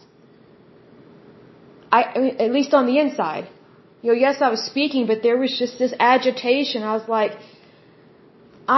I, 1.98 2.00
I 2.14 2.18
mean, 2.22 2.36
at 2.46 2.52
least 2.58 2.72
on 2.80 2.86
the 2.92 2.98
inside. 3.04 3.44
You 4.02 4.12
know, 4.12 4.18
yes, 4.26 4.40
I 4.46 4.48
was 4.56 4.62
speaking, 4.72 5.06
but 5.12 5.22
there 5.26 5.38
was 5.44 5.52
just 5.62 5.78
this 5.84 5.94
agitation. 6.14 6.82
I 6.82 6.94
was 7.00 7.06
like, 7.18 7.32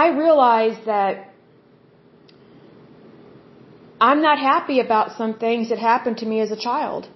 I 0.03 0.05
realized 0.23 0.85
that 0.93 1.13
I'm 4.09 4.21
not 4.21 4.39
happy 4.39 4.77
about 4.87 5.17
some 5.21 5.33
things 5.45 5.69
that 5.69 5.79
happened 5.91 6.17
to 6.23 6.25
me 6.33 6.41
as 6.47 6.51
a 6.51 6.59
child. 6.69 7.09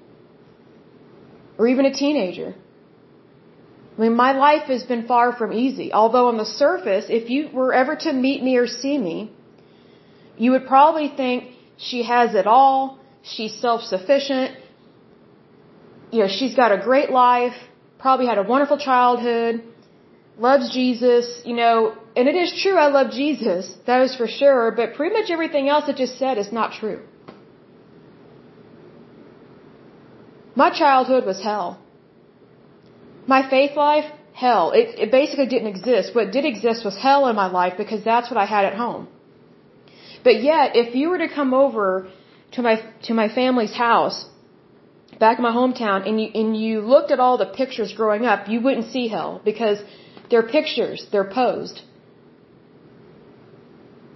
or 1.57 1.67
even 1.67 1.85
a 1.85 1.93
teenager. 1.93 2.55
I 3.95 4.01
mean, 4.01 4.15
my 4.15 4.31
life 4.31 4.63
has 4.63 4.83
been 4.83 5.05
far 5.07 5.33
from 5.33 5.53
easy. 5.53 5.93
Although 5.93 6.27
on 6.29 6.37
the 6.37 6.45
surface, 6.45 7.05
if 7.09 7.29
you 7.29 7.49
were 7.53 7.73
ever 7.73 7.95
to 7.95 8.11
meet 8.11 8.41
me 8.43 8.57
or 8.57 8.67
see 8.67 8.97
me, 8.97 9.31
you 10.37 10.51
would 10.51 10.65
probably 10.65 11.09
think 11.09 11.51
she 11.77 12.03
has 12.03 12.33
it 12.33 12.47
all, 12.47 12.99
she's 13.21 13.53
self-sufficient, 13.53 14.57
you 16.11 16.19
know, 16.19 16.27
she's 16.27 16.55
got 16.55 16.71
a 16.71 16.77
great 16.77 17.11
life, 17.11 17.53
probably 17.99 18.25
had 18.25 18.37
a 18.37 18.43
wonderful 18.43 18.77
childhood, 18.77 19.63
loves 20.37 20.73
Jesus, 20.73 21.41
you 21.45 21.55
know, 21.55 21.95
and 22.15 22.27
it 22.27 22.35
is 22.35 22.53
true 22.63 22.77
I 22.77 22.87
love 22.87 23.11
Jesus, 23.11 23.75
that 23.85 24.01
is 24.01 24.15
for 24.15 24.27
sure, 24.27 24.71
but 24.71 24.95
pretty 24.95 25.13
much 25.13 25.29
everything 25.29 25.69
else 25.69 25.85
I 25.87 25.93
just 25.93 26.17
said 26.17 26.37
is 26.37 26.51
not 26.51 26.73
true. 26.73 27.01
My 30.55 30.69
childhood 30.69 31.25
was 31.25 31.41
hell. 31.41 31.82
My 33.27 33.49
faith 33.49 33.75
life, 33.75 34.05
hell. 34.33 34.71
It, 34.71 34.99
it 34.99 35.11
basically 35.11 35.47
didn't 35.47 35.67
exist. 35.67 36.13
What 36.15 36.31
did 36.31 36.45
exist 36.45 36.83
was 36.83 36.97
hell 36.97 37.27
in 37.27 37.35
my 37.35 37.47
life 37.47 37.73
because 37.77 38.03
that's 38.03 38.29
what 38.29 38.37
I 38.37 38.45
had 38.45 38.65
at 38.65 38.75
home. 38.75 39.07
But 40.23 40.41
yet, 40.41 40.75
if 40.75 40.95
you 40.95 41.09
were 41.09 41.17
to 41.19 41.27
come 41.27 41.53
over 41.53 42.09
to 42.53 42.61
my 42.61 42.75
to 43.03 43.13
my 43.13 43.27
family's 43.33 43.73
house 43.73 44.25
back 45.19 45.37
in 45.37 45.43
my 45.43 45.51
hometown 45.51 46.07
and 46.07 46.19
you 46.21 46.29
and 46.33 46.57
you 46.57 46.81
looked 46.81 47.11
at 47.11 47.19
all 47.19 47.37
the 47.37 47.45
pictures 47.45 47.93
growing 47.93 48.25
up, 48.25 48.47
you 48.47 48.61
wouldn't 48.61 48.91
see 48.91 49.07
hell 49.07 49.41
because 49.43 49.79
they're 50.29 50.49
pictures, 50.57 51.07
they're 51.11 51.29
posed. 51.29 51.81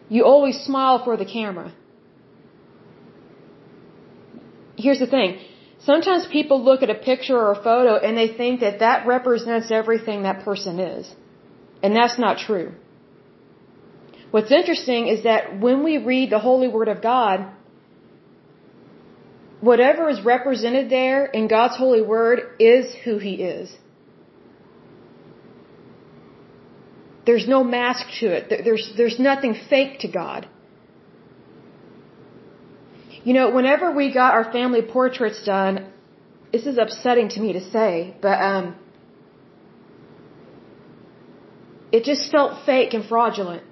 You 0.09 0.23
always 0.23 0.57
smile 0.59 1.03
for 1.03 1.17
the 1.17 1.25
camera. 1.25 1.73
Here's 4.77 4.99
the 4.99 5.07
thing. 5.07 5.39
Sometimes 5.89 6.23
people 6.37 6.57
look 6.69 6.81
at 6.85 6.89
a 6.89 6.99
picture 7.09 7.37
or 7.43 7.51
a 7.53 7.61
photo 7.69 7.93
and 8.05 8.17
they 8.21 8.29
think 8.39 8.59
that 8.65 8.79
that 8.85 9.07
represents 9.07 9.67
everything 9.71 10.23
that 10.23 10.43
person 10.47 10.81
is. 10.95 11.03
And 11.81 11.95
that's 11.99 12.17
not 12.25 12.39
true. 12.47 12.69
What's 14.31 14.51
interesting 14.51 15.07
is 15.07 15.23
that 15.23 15.61
when 15.65 15.85
we 15.87 15.93
read 16.11 16.29
the 16.29 16.41
Holy 16.47 16.67
Word 16.67 16.89
of 16.89 17.01
God, 17.01 17.45
whatever 19.61 20.09
is 20.09 20.19
represented 20.33 20.89
there 20.89 21.25
in 21.25 21.47
God's 21.47 21.77
Holy 21.77 22.03
Word 22.15 22.39
is 22.59 22.93
who 23.05 23.17
He 23.17 23.35
is. 23.57 23.73
There's 27.25 27.47
no 27.55 27.63
mask 27.63 28.05
to 28.19 28.25
it. 28.37 28.43
There's, 28.65 28.85
there's 28.97 29.19
nothing 29.19 29.55
fake 29.69 29.99
to 29.99 30.09
God. 30.09 30.49
You 33.27 33.33
know, 33.33 33.47
whenever 33.55 33.87
we 33.91 34.05
got 34.13 34.33
our 34.35 34.45
family 34.51 34.81
portraits 34.81 35.39
done, 35.43 35.73
this 36.53 36.65
is 36.65 36.77
upsetting 36.83 37.27
to 37.35 37.41
me 37.45 37.49
to 37.55 37.61
say, 37.71 38.15
but 38.25 38.37
um, 38.49 38.67
it 41.91 42.05
just 42.05 42.31
felt 42.31 42.51
fake 42.65 42.93
and 42.93 43.03
fraudulent. 43.03 43.63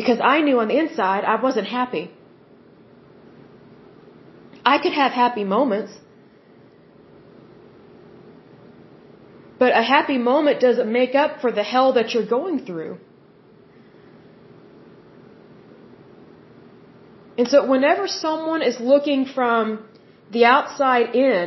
Because 0.00 0.20
I 0.22 0.42
knew 0.42 0.60
on 0.60 0.68
the 0.68 0.78
inside 0.78 1.24
I 1.24 1.36
wasn't 1.46 1.68
happy. 1.68 2.10
I 4.72 4.76
could 4.82 4.92
have 4.92 5.12
happy 5.12 5.44
moments. 5.44 5.94
But 9.58 9.72
a 9.72 9.82
happy 9.94 10.18
moment 10.18 10.60
doesn't 10.60 10.92
make 11.00 11.14
up 11.14 11.40
for 11.40 11.50
the 11.60 11.62
hell 11.62 11.94
that 11.94 12.12
you're 12.12 12.30
going 12.36 12.66
through. 12.66 12.98
And 17.42 17.50
so 17.50 17.60
whenever 17.74 18.06
someone 18.06 18.62
is 18.70 18.76
looking 18.78 19.22
from 19.36 19.62
the 20.34 20.44
outside 20.44 21.16
in, 21.28 21.46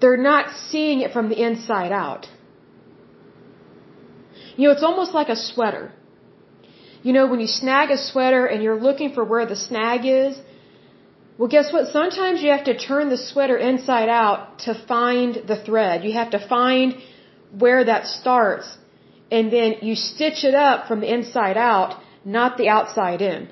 they're 0.00 0.24
not 0.32 0.50
seeing 0.64 0.98
it 1.04 1.10
from 1.14 1.30
the 1.30 1.38
inside 1.46 1.90
out. 1.90 2.26
You 4.56 4.64
know, 4.64 4.74
it's 4.74 4.82
almost 4.90 5.14
like 5.14 5.30
a 5.30 5.38
sweater. 5.44 5.84
You 7.02 7.14
know, 7.14 7.26
when 7.30 7.40
you 7.40 7.46
snag 7.46 7.90
a 7.90 7.96
sweater 7.96 8.44
and 8.44 8.62
you're 8.62 8.82
looking 8.88 9.14
for 9.14 9.24
where 9.24 9.46
the 9.46 9.56
snag 9.56 10.04
is, 10.04 10.36
well, 11.38 11.48
guess 11.48 11.72
what? 11.72 11.86
Sometimes 11.98 12.42
you 12.42 12.50
have 12.50 12.66
to 12.72 12.76
turn 12.76 13.08
the 13.08 13.22
sweater 13.30 13.56
inside 13.56 14.10
out 14.10 14.58
to 14.66 14.74
find 14.94 15.30
the 15.52 15.58
thread. 15.68 16.04
You 16.04 16.12
have 16.22 16.32
to 16.36 16.42
find 16.56 16.96
where 17.64 17.82
that 17.92 18.06
starts, 18.06 18.68
and 19.30 19.50
then 19.50 19.76
you 19.80 19.94
stitch 19.94 20.44
it 20.44 20.54
up 20.54 20.88
from 20.88 21.00
the 21.00 21.10
inside 21.18 21.56
out 21.56 22.02
not 22.26 22.56
the 22.58 22.68
outside 22.68 23.22
in. 23.22 23.48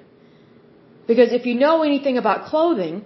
Because 1.07 1.33
if 1.33 1.47
you 1.47 1.55
know 1.55 1.83
anything 1.83 2.17
about 2.19 2.47
clothing, 2.47 3.05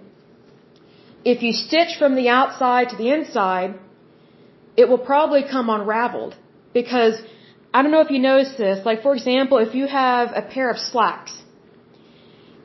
if 1.23 1.43
you 1.43 1.51
stitch 1.53 1.97
from 1.97 2.15
the 2.15 2.29
outside 2.29 2.89
to 2.89 2.95
the 2.95 3.09
inside, 3.15 3.77
it 4.75 4.89
will 4.89 5.03
probably 5.11 5.43
come 5.43 5.69
unraveled. 5.69 6.35
Because 6.73 7.21
I 7.73 7.81
don't 7.81 7.91
know 7.91 8.01
if 8.01 8.11
you 8.15 8.19
noticed 8.19 8.57
this, 8.57 8.85
like 8.85 9.01
for 9.03 9.13
example, 9.13 9.57
if 9.57 9.75
you 9.75 9.87
have 9.87 10.31
a 10.35 10.41
pair 10.41 10.69
of 10.71 10.79
slacks, 10.79 11.33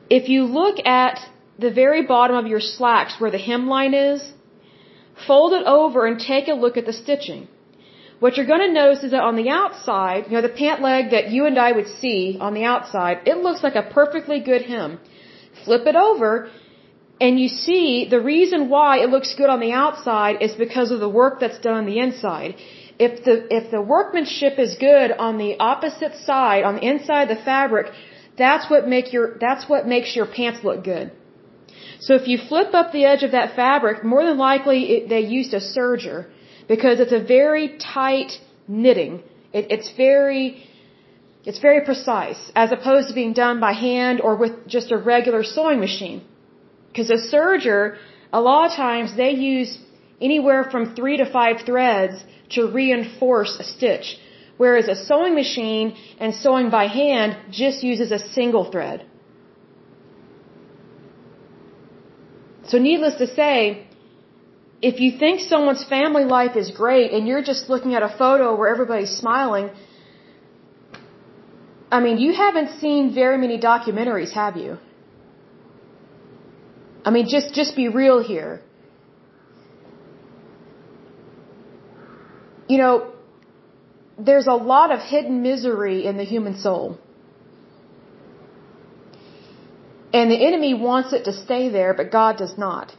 if 0.09 0.29
you 0.29 0.45
look 0.45 0.77
at 0.85 1.19
the 1.59 1.71
very 1.71 2.05
bottom 2.05 2.35
of 2.35 2.47
your 2.47 2.59
slacks 2.59 3.19
where 3.19 3.31
the 3.31 3.43
hemline 3.49 4.13
is, 4.13 4.21
fold 5.27 5.53
it 5.53 5.65
over 5.65 6.05
and 6.05 6.19
take 6.19 6.47
a 6.47 6.53
look 6.53 6.77
at 6.77 6.85
the 6.85 6.93
stitching. 6.93 7.47
What 8.19 8.37
you're 8.37 8.45
going 8.45 8.67
to 8.67 8.71
notice 8.71 9.03
is 9.03 9.11
that 9.11 9.23
on 9.29 9.35
the 9.35 9.49
outside, 9.49 10.25
you 10.27 10.33
know, 10.35 10.41
the 10.41 10.57
pant 10.63 10.81
leg 10.81 11.11
that 11.11 11.31
you 11.31 11.45
and 11.45 11.57
I 11.59 11.71
would 11.71 11.87
see 12.01 12.37
on 12.39 12.53
the 12.53 12.63
outside, 12.63 13.27
it 13.27 13.37
looks 13.37 13.61
like 13.61 13.75
a 13.75 13.83
perfectly 13.83 14.39
good 14.39 14.61
hem. 14.61 14.99
Flip 15.65 15.85
it 15.85 15.95
over, 15.95 16.49
and 17.19 17.39
you 17.39 17.49
see 17.49 18.07
the 18.09 18.21
reason 18.21 18.69
why 18.69 18.99
it 18.99 19.09
looks 19.09 19.35
good 19.35 19.49
on 19.49 19.59
the 19.59 19.73
outside 19.73 20.41
is 20.41 20.53
because 20.53 20.91
of 20.91 20.99
the 20.99 21.09
work 21.09 21.39
that's 21.39 21.59
done 21.59 21.77
on 21.81 21.85
the 21.85 21.99
inside. 21.99 22.55
If 22.97 23.25
the, 23.25 23.35
if 23.53 23.71
the 23.71 23.81
workmanship 23.81 24.59
is 24.59 24.75
good 24.75 25.11
on 25.11 25.37
the 25.37 25.57
opposite 25.59 26.15
side, 26.15 26.63
on 26.63 26.75
the 26.75 26.85
inside 26.85 27.29
of 27.29 27.37
the 27.37 27.43
fabric, 27.43 27.87
that's 28.37 28.69
what 28.69 28.87
make 28.87 29.11
your, 29.11 29.37
that's 29.39 29.67
what 29.67 29.87
makes 29.87 30.15
your 30.15 30.25
pants 30.25 30.63
look 30.63 30.83
good. 30.83 31.11
So 31.99 32.15
if 32.15 32.27
you 32.29 32.37
flip 32.37 32.73
up 32.73 32.91
the 32.91 33.05
edge 33.05 33.23
of 33.23 33.31
that 33.31 33.55
fabric, 33.55 34.03
more 34.03 34.23
than 34.25 34.37
likely 34.37 34.79
it, 34.93 35.09
they 35.09 35.21
used 35.21 35.53
a 35.53 35.59
serger 35.59 36.29
because 36.67 36.99
it's 36.99 37.11
a 37.11 37.23
very 37.23 37.77
tight 37.77 38.31
knitting. 38.67 39.23
It, 39.53 39.71
it's 39.71 39.91
very, 39.95 40.63
it's 41.45 41.59
very 41.59 41.81
precise 41.81 42.51
as 42.55 42.71
opposed 42.71 43.09
to 43.09 43.13
being 43.13 43.33
done 43.33 43.59
by 43.59 43.73
hand 43.73 44.21
or 44.21 44.35
with 44.35 44.67
just 44.67 44.91
a 44.91 44.97
regular 44.97 45.43
sewing 45.43 45.79
machine. 45.79 46.23
Because 46.89 47.09
a 47.09 47.21
serger, 47.33 47.97
a 48.31 48.41
lot 48.41 48.69
of 48.69 48.75
times 48.75 49.15
they 49.15 49.31
use 49.31 49.77
anywhere 50.21 50.63
from 50.71 50.95
three 50.95 51.17
to 51.17 51.25
five 51.25 51.57
threads 51.65 52.23
to 52.51 52.67
reinforce 52.71 53.57
a 53.59 53.63
stitch. 53.63 54.17
Whereas 54.57 54.87
a 54.87 54.95
sewing 54.95 55.35
machine 55.35 55.95
and 56.19 56.33
sewing 56.33 56.69
by 56.69 56.87
hand 56.87 57.37
just 57.51 57.83
uses 57.83 58.11
a 58.11 58.19
single 58.19 58.71
thread. 58.71 59.05
So 62.67 62.77
needless 62.77 63.15
to 63.15 63.27
say, 63.27 63.84
if 64.81 64.99
you 64.99 65.17
think 65.17 65.41
someone's 65.41 65.83
family 65.85 66.25
life 66.25 66.55
is 66.55 66.71
great 66.71 67.11
and 67.11 67.27
you're 67.27 67.43
just 67.43 67.69
looking 67.69 67.93
at 67.95 68.03
a 68.03 68.09
photo 68.17 68.55
where 68.55 68.69
everybody's 68.69 69.15
smiling, 69.17 69.69
I 71.91 71.99
mean, 71.99 72.17
you 72.17 72.33
haven't 72.33 72.79
seen 72.79 73.13
very 73.13 73.37
many 73.37 73.57
documentaries, 73.57 74.31
have 74.31 74.57
you? 74.57 74.77
I 77.05 77.11
mean, 77.11 77.27
just 77.29 77.53
just 77.53 77.75
be 77.75 77.87
real 77.87 78.21
here. 78.23 78.61
You 82.67 82.77
know, 82.79 83.13
there's 84.17 84.47
a 84.47 84.53
lot 84.53 84.91
of 84.91 84.99
hidden 84.99 85.41
misery 85.41 86.05
in 86.05 86.17
the 86.17 86.23
human 86.23 86.57
soul. 86.57 86.97
And 90.13 90.31
the 90.31 90.41
enemy 90.47 90.73
wants 90.73 91.13
it 91.13 91.25
to 91.25 91.33
stay 91.33 91.69
there, 91.69 91.93
but 91.93 92.11
God 92.11 92.37
does 92.37 92.57
not. 92.57 92.95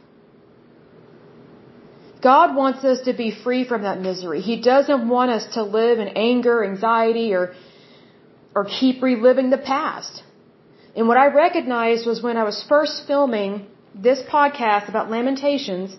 God 2.27 2.55
wants 2.61 2.81
us 2.91 2.99
to 3.07 3.13
be 3.23 3.29
free 3.43 3.63
from 3.71 3.81
that 3.87 3.99
misery. 4.07 4.41
He 4.51 4.55
doesn't 4.71 5.03
want 5.15 5.29
us 5.37 5.45
to 5.55 5.61
live 5.79 5.97
in 6.03 6.09
anger, 6.31 6.55
anxiety, 6.71 7.27
or, 7.37 7.43
or 8.55 8.63
keep 8.79 8.95
reliving 9.09 9.49
the 9.57 9.63
past. 9.75 10.23
And 10.95 11.07
what 11.09 11.19
I 11.25 11.27
recognized 11.45 12.03
was 12.11 12.17
when 12.27 12.37
I 12.43 12.45
was 12.49 12.57
first 12.73 12.95
filming 13.09 13.51
this 14.07 14.19
podcast 14.35 14.89
about 14.93 15.11
Lamentations, 15.15 15.89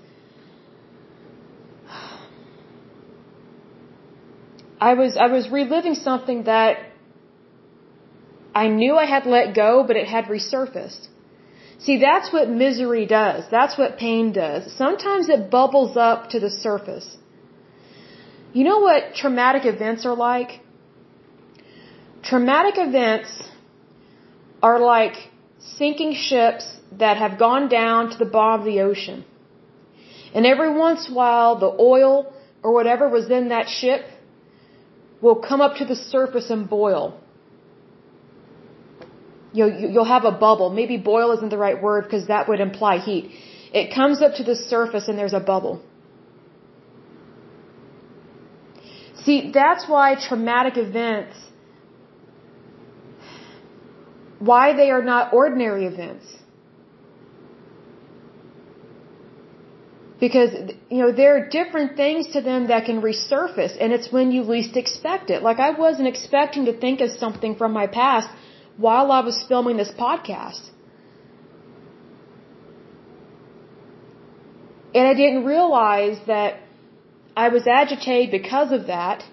I 4.89 4.95
was, 5.01 5.17
I 5.27 5.29
was 5.37 5.45
reliving 5.61 5.95
something 6.09 6.41
that 6.53 6.75
I 8.55 8.67
knew 8.81 8.93
I 9.05 9.07
had 9.15 9.25
let 9.37 9.55
go, 9.55 9.71
but 9.89 9.97
it 10.03 10.09
had 10.17 10.27
resurfaced. 10.37 11.05
See, 11.79 11.99
that's 11.99 12.33
what 12.33 12.49
misery 12.51 13.07
does. 13.07 13.45
That's 13.51 13.79
what 13.79 13.99
pain 13.99 14.33
does. 14.33 14.73
Sometimes 14.77 15.29
it 15.29 15.51
bubbles 15.51 15.97
up 15.97 16.31
to 16.31 16.41
the 16.41 16.51
surface. 16.51 17.17
You 18.53 18.65
know 18.65 18.81
what 18.81 19.15
traumatic 19.15 19.65
events 19.65 20.05
are 20.05 20.17
like? 20.17 20.61
Traumatic 22.23 22.75
events 22.77 23.31
are 24.63 24.81
like 24.81 25.17
sinking 25.59 26.15
ships 26.15 26.65
that 26.93 27.17
have 27.17 27.39
gone 27.39 27.69
down 27.69 28.11
to 28.11 28.19
the 28.19 28.25
bottom 28.25 28.61
of 28.61 28.67
the 28.67 28.81
ocean. 28.81 29.25
And 30.35 30.45
every 30.47 30.73
once 30.77 31.07
in 31.07 31.13
a 31.13 31.17
while, 31.17 31.59
the 31.59 31.73
oil 31.79 32.33
or 32.63 32.73
whatever 32.73 33.09
was 33.09 33.31
in 33.31 33.51
that 33.51 33.69
ship 33.69 34.05
will 35.21 35.37
come 35.37 35.61
up 35.61 35.77
to 35.77 35.85
the 35.85 35.97
surface 35.97 36.51
and 36.51 36.69
boil. 36.69 37.21
You'll, 39.59 39.75
you'll 39.93 40.13
have 40.17 40.25
a 40.33 40.37
bubble. 40.47 40.69
Maybe 40.81 40.97
boil 41.13 41.29
isn't 41.37 41.53
the 41.57 41.63
right 41.67 41.79
word 41.87 42.03
because 42.07 42.27
that 42.33 42.49
would 42.49 42.61
imply 42.69 42.95
heat. 43.09 43.25
It 43.81 43.87
comes 43.99 44.23
up 44.25 44.35
to 44.41 44.45
the 44.51 44.57
surface 44.73 45.09
and 45.09 45.19
there's 45.21 45.39
a 45.43 45.45
bubble. 45.53 45.75
See, 49.25 49.39
that's 49.61 49.85
why 49.93 50.07
traumatic 50.29 50.77
events, 50.87 51.37
why 54.51 54.65
they 54.81 54.91
are 54.97 55.05
not 55.13 55.35
ordinary 55.43 55.85
events. 55.93 56.27
Because, 60.25 60.53
you 60.95 61.01
know, 61.03 61.11
there 61.21 61.33
are 61.37 61.45
different 61.61 61.91
things 62.03 62.29
to 62.35 62.41
them 62.49 62.63
that 62.71 62.85
can 62.89 63.03
resurface, 63.09 63.75
and 63.81 63.93
it's 63.97 64.09
when 64.17 64.31
you 64.37 64.43
least 64.55 64.77
expect 64.83 65.31
it. 65.35 65.43
Like, 65.49 65.61
I 65.69 65.71
wasn't 65.85 66.09
expecting 66.15 66.65
to 66.71 66.75
think 66.85 67.01
of 67.05 67.11
something 67.25 67.55
from 67.61 67.73
my 67.73 67.87
past 67.87 68.29
while 68.87 69.13
I 69.19 69.21
was 69.29 69.37
filming 69.49 69.77
this 69.83 69.93
podcast. 70.07 70.65
And 74.95 75.07
I 75.07 75.15
didn't 75.23 75.45
realize 75.45 76.19
that 76.27 76.61
I 77.37 77.49
was 77.57 77.67
agitated 77.67 78.31
because 78.41 78.73
of 78.73 78.87
that. 78.87 79.25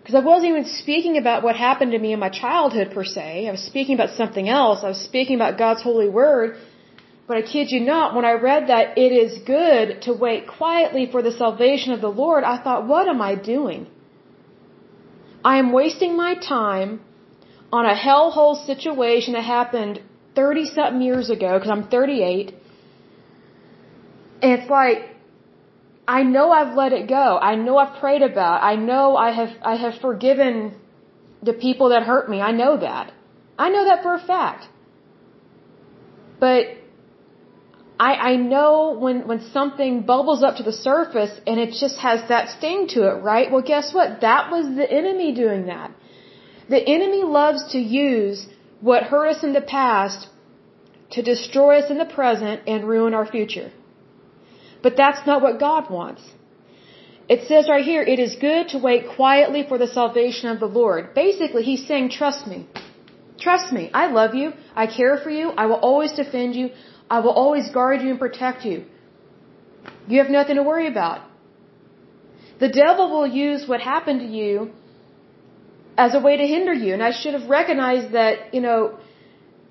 Because 0.00 0.16
I 0.20 0.24
wasn't 0.30 0.50
even 0.52 0.64
speaking 0.82 1.16
about 1.22 1.44
what 1.46 1.54
happened 1.68 1.92
to 1.92 1.98
me 1.98 2.12
in 2.12 2.20
my 2.26 2.30
childhood 2.44 2.88
per 2.94 3.04
se. 3.04 3.46
I 3.48 3.52
was 3.52 3.64
speaking 3.72 3.94
about 3.94 4.16
something 4.20 4.48
else. 4.48 4.78
I 4.82 4.88
was 4.94 5.02
speaking 5.10 5.36
about 5.36 5.58
God's 5.58 5.82
holy 5.82 6.08
word 6.08 6.56
but 7.26 7.36
I 7.36 7.42
kid 7.42 7.70
you 7.70 7.80
not, 7.80 8.14
when 8.14 8.24
I 8.24 8.32
read 8.32 8.68
that 8.68 8.98
it 8.98 9.12
is 9.24 9.38
good 9.46 10.02
to 10.02 10.12
wait 10.12 10.46
quietly 10.46 11.04
for 11.10 11.22
the 11.22 11.32
salvation 11.32 11.92
of 11.92 12.00
the 12.00 12.10
Lord, 12.10 12.44
I 12.44 12.58
thought, 12.62 12.86
what 12.86 13.08
am 13.08 13.22
I 13.22 13.36
doing? 13.36 13.86
I 15.44 15.58
am 15.58 15.72
wasting 15.72 16.16
my 16.16 16.34
time 16.34 17.00
on 17.72 17.86
a 17.86 17.94
hellhole 17.94 18.56
situation 18.66 19.32
that 19.34 19.44
happened 19.44 20.00
30 20.34 20.66
something 20.66 21.02
years 21.02 21.30
ago, 21.30 21.58
because 21.58 21.70
I'm 21.70 21.88
38. 21.88 22.54
And 24.42 24.52
it's 24.52 24.70
like, 24.70 25.00
I 26.06 26.22
know 26.24 26.50
I've 26.50 26.74
let 26.74 26.92
it 26.92 27.08
go. 27.08 27.38
I 27.50 27.54
know 27.54 27.78
I've 27.78 27.98
prayed 28.00 28.22
about. 28.22 28.62
I 28.62 28.74
know 28.76 29.16
I 29.16 29.30
have, 29.30 29.50
I 29.62 29.76
have 29.76 29.94
forgiven 30.00 30.74
the 31.42 31.52
people 31.52 31.90
that 31.90 32.02
hurt 32.02 32.28
me. 32.28 32.40
I 32.40 32.52
know 32.52 32.76
that. 32.76 33.12
I 33.58 33.68
know 33.68 33.84
that 33.84 34.02
for 34.02 34.14
a 34.14 34.20
fact. 34.20 34.68
But 36.40 36.66
I, 38.00 38.12
I 38.30 38.36
know 38.36 38.96
when, 38.98 39.28
when 39.28 39.40
something 39.52 40.02
bubbles 40.02 40.42
up 40.42 40.56
to 40.56 40.64
the 40.64 40.72
surface 40.72 41.34
and 41.46 41.60
it 41.60 41.70
just 41.80 41.98
has 41.98 42.28
that 42.28 42.48
sting 42.58 42.88
to 42.94 43.08
it, 43.10 43.22
right? 43.22 43.50
Well, 43.50 43.62
guess 43.62 43.94
what? 43.94 44.22
That 44.22 44.50
was 44.50 44.66
the 44.80 44.90
enemy 44.90 45.32
doing 45.32 45.66
that. 45.66 45.92
The 46.72 46.82
enemy 46.96 47.22
loves 47.38 47.62
to 47.72 47.78
use 47.78 48.46
what 48.88 49.08
hurt 49.10 49.26
us 49.32 49.42
in 49.46 49.52
the 49.52 49.66
past 49.78 50.28
to 51.14 51.22
destroy 51.32 51.72
us 51.80 51.90
in 51.90 51.98
the 52.02 52.10
present 52.18 52.62
and 52.66 52.88
ruin 52.92 53.12
our 53.18 53.26
future. 53.34 53.70
But 54.84 54.96
that's 55.00 55.26
not 55.26 55.42
what 55.46 55.60
God 55.60 55.90
wants. 55.90 56.22
It 57.34 57.46
says 57.48 57.68
right 57.72 57.84
here, 57.84 58.02
it 58.14 58.18
is 58.26 58.34
good 58.48 58.70
to 58.70 58.78
wait 58.78 59.02
quietly 59.18 59.62
for 59.68 59.76
the 59.82 59.90
salvation 59.98 60.48
of 60.48 60.60
the 60.64 60.72
Lord. 60.80 61.12
Basically, 61.14 61.62
he's 61.70 61.86
saying, 61.86 62.08
trust 62.20 62.46
me. 62.46 62.66
Trust 63.44 63.72
me. 63.78 63.84
I 64.02 64.06
love 64.20 64.34
you. 64.34 64.52
I 64.74 64.86
care 64.98 65.16
for 65.24 65.30
you. 65.38 65.50
I 65.62 65.66
will 65.66 65.82
always 65.90 66.12
defend 66.22 66.54
you. 66.60 66.70
I 67.16 67.20
will 67.20 67.36
always 67.44 67.68
guard 67.78 68.00
you 68.00 68.10
and 68.14 68.18
protect 68.26 68.64
you. 68.64 68.84
You 70.08 70.18
have 70.22 70.30
nothing 70.38 70.56
to 70.56 70.68
worry 70.72 70.88
about. 70.94 71.20
The 72.64 72.70
devil 72.84 73.10
will 73.14 73.26
use 73.26 73.68
what 73.68 73.80
happened 73.80 74.20
to 74.20 74.30
you 74.38 74.70
as 75.96 76.14
a 76.14 76.20
way 76.20 76.36
to 76.36 76.46
hinder 76.46 76.72
you. 76.72 76.94
And 76.94 77.02
I 77.02 77.12
should 77.12 77.34
have 77.34 77.48
recognized 77.48 78.12
that, 78.12 78.54
you 78.54 78.60
know, 78.60 78.98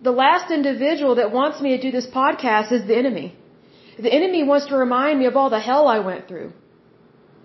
the 0.01 0.11
last 0.11 0.51
individual 0.51 1.15
that 1.15 1.31
wants 1.31 1.61
me 1.61 1.77
to 1.77 1.81
do 1.81 1.91
this 1.91 2.07
podcast 2.07 2.71
is 2.71 2.87
the 2.87 2.97
enemy. 2.97 3.35
The 3.99 4.11
enemy 4.11 4.43
wants 4.43 4.67
to 4.67 4.77
remind 4.77 5.19
me 5.19 5.25
of 5.25 5.35
all 5.35 5.49
the 5.49 5.59
hell 5.59 5.87
I 5.87 5.99
went 5.99 6.27
through, 6.27 6.53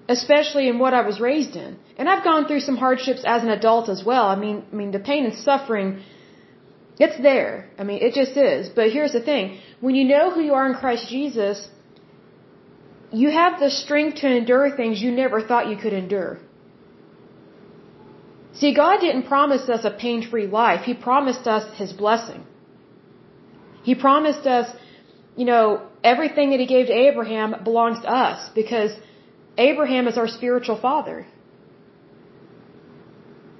especially 0.08 0.68
in 0.68 0.78
what 0.78 0.94
I 0.94 1.02
was 1.06 1.20
raised 1.20 1.56
in. 1.56 1.78
And 1.98 2.08
I've 2.08 2.24
gone 2.24 2.46
through 2.46 2.60
some 2.60 2.76
hardships 2.76 3.22
as 3.26 3.42
an 3.42 3.50
adult 3.50 3.88
as 3.88 4.04
well. 4.04 4.26
I 4.26 4.36
mean, 4.36 4.64
I 4.72 4.74
mean, 4.74 4.90
the 4.92 5.00
pain 5.00 5.24
and 5.26 5.34
suffering 5.34 6.02
it's 6.98 7.18
there. 7.20 7.68
I 7.78 7.84
mean, 7.84 7.98
it 8.02 8.14
just 8.14 8.36
is. 8.36 8.68
But 8.68 8.90
here's 8.90 9.12
the 9.12 9.20
thing. 9.20 9.58
When 9.80 9.94
you 9.94 10.04
know 10.04 10.30
who 10.30 10.40
you 10.40 10.54
are 10.54 10.66
in 10.66 10.74
Christ 10.74 11.08
Jesus, 11.08 11.68
you 13.12 13.30
have 13.30 13.60
the 13.60 13.70
strength 13.70 14.20
to 14.20 14.28
endure 14.34 14.74
things 14.74 15.02
you 15.02 15.10
never 15.12 15.42
thought 15.42 15.68
you 15.68 15.76
could 15.76 15.92
endure. 15.92 16.38
See, 18.58 18.72
God 18.74 19.00
didn't 19.00 19.24
promise 19.24 19.68
us 19.68 19.84
a 19.84 19.90
pain-free 19.90 20.46
life. 20.46 20.82
He 20.90 20.94
promised 20.94 21.46
us 21.46 21.64
His 21.78 21.92
blessing. 21.92 22.44
He 23.82 23.94
promised 23.94 24.46
us, 24.46 24.74
you 25.36 25.44
know, 25.44 25.64
everything 26.02 26.50
that 26.50 26.60
He 26.60 26.66
gave 26.66 26.86
to 26.86 26.96
Abraham 27.08 27.54
belongs 27.64 28.00
to 28.02 28.08
us 28.08 28.50
because 28.54 28.92
Abraham 29.58 30.08
is 30.08 30.16
our 30.16 30.28
spiritual 30.28 30.78
father. 30.80 31.26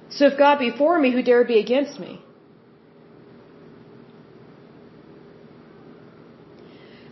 So 0.09 0.25
if 0.25 0.37
God 0.37 0.57
be 0.59 0.71
for 0.71 0.97
me, 0.99 1.11
who 1.11 1.21
dare 1.21 1.43
be 1.43 1.59
against 1.59 1.99
me? 1.99 2.21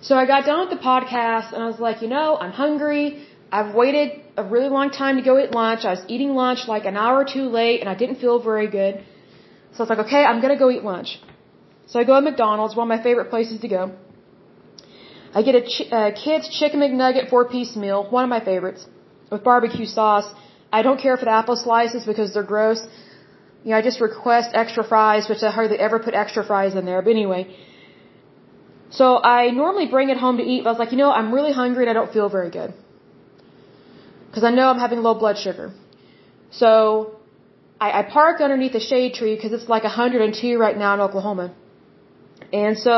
So 0.01 0.15
I 0.15 0.25
got 0.25 0.45
done 0.45 0.59
with 0.63 0.73
the 0.77 0.83
podcast 0.83 1.53
and 1.53 1.61
I 1.63 1.67
was 1.67 1.79
like, 1.79 2.01
you 2.01 2.07
know, 2.07 2.37
I'm 2.37 2.51
hungry. 2.51 3.05
I've 3.57 3.73
waited 3.81 4.09
a 4.43 4.43
really 4.53 4.69
long 4.77 4.89
time 5.01 5.15
to 5.19 5.23
go 5.29 5.33
eat 5.41 5.51
lunch. 5.63 5.81
I 5.89 5.91
was 5.97 6.03
eating 6.13 6.31
lunch 6.43 6.61
like 6.73 6.85
an 6.91 6.97
hour 7.03 7.17
or 7.23 7.27
two 7.35 7.45
late 7.59 7.77
and 7.81 7.89
I 7.93 7.95
didn't 8.01 8.19
feel 8.23 8.37
very 8.51 8.67
good. 8.79 8.93
So 9.73 9.77
I 9.79 9.81
was 9.83 9.91
like, 9.93 10.03
okay, 10.05 10.23
I'm 10.29 10.39
going 10.43 10.53
to 10.55 10.61
go 10.63 10.69
eat 10.75 10.83
lunch. 10.93 11.09
So 11.89 11.99
I 12.01 12.03
go 12.09 12.15
to 12.19 12.23
McDonald's, 12.29 12.75
one 12.79 12.85
of 12.89 12.93
my 12.95 13.01
favorite 13.07 13.29
places 13.35 13.59
to 13.65 13.69
go. 13.77 13.81
I 15.37 15.41
get 15.47 15.55
a, 15.61 15.63
ch- 15.73 15.87
a 15.91 16.01
uh, 16.01 16.11
kid's 16.23 16.47
chicken 16.57 16.79
McNugget 16.83 17.29
four 17.29 17.43
piece 17.55 17.73
meal, 17.83 17.99
one 18.17 18.23
of 18.27 18.31
my 18.35 18.41
favorites, 18.51 18.85
with 19.31 19.43
barbecue 19.49 19.89
sauce. 19.97 20.27
I 20.77 20.81
don't 20.87 20.99
care 21.05 21.17
for 21.17 21.25
the 21.29 21.35
apple 21.41 21.57
slices 21.65 22.05
because 22.11 22.33
they're 22.33 22.49
gross. 22.55 22.81
You 23.63 23.71
know, 23.71 23.77
I 23.81 23.83
just 23.89 23.99
request 24.09 24.49
extra 24.63 24.83
fries, 24.93 25.29
which 25.31 25.43
I 25.43 25.51
hardly 25.59 25.77
ever 25.87 25.99
put 26.07 26.13
extra 26.23 26.43
fries 26.51 26.73
in 26.79 26.85
there. 26.91 27.01
But 27.01 27.11
anyway, 27.19 27.41
so 28.99 29.07
I 29.35 29.51
normally 29.61 29.87
bring 29.97 30.09
it 30.15 30.17
home 30.25 30.37
to 30.43 30.43
eat, 30.43 30.63
but 30.63 30.69
I 30.71 30.73
was 30.75 30.79
like, 30.85 30.91
you 30.95 31.01
know, 31.03 31.11
I'm 31.19 31.29
really 31.37 31.53
hungry 31.61 31.83
and 31.85 31.91
I 31.93 31.95
don't 31.99 32.13
feel 32.17 32.29
very 32.39 32.51
good. 32.59 32.73
Because 34.35 34.47
I 34.51 34.53
know 34.55 34.67
I'm 34.69 34.79
having 34.79 35.01
low 35.01 35.13
blood 35.13 35.37
sugar. 35.37 35.67
So 36.61 36.65
I, 37.79 37.99
I 37.99 38.01
park 38.15 38.41
underneath 38.41 38.75
a 38.75 38.81
shade 38.81 39.13
tree 39.13 39.33
because 39.33 39.53
it's 39.57 39.69
like 39.69 39.83
102 39.83 40.57
right 40.57 40.77
now 40.77 40.93
in 40.95 40.99
Oklahoma. 40.99 41.45
And 42.51 42.77
so 42.77 42.95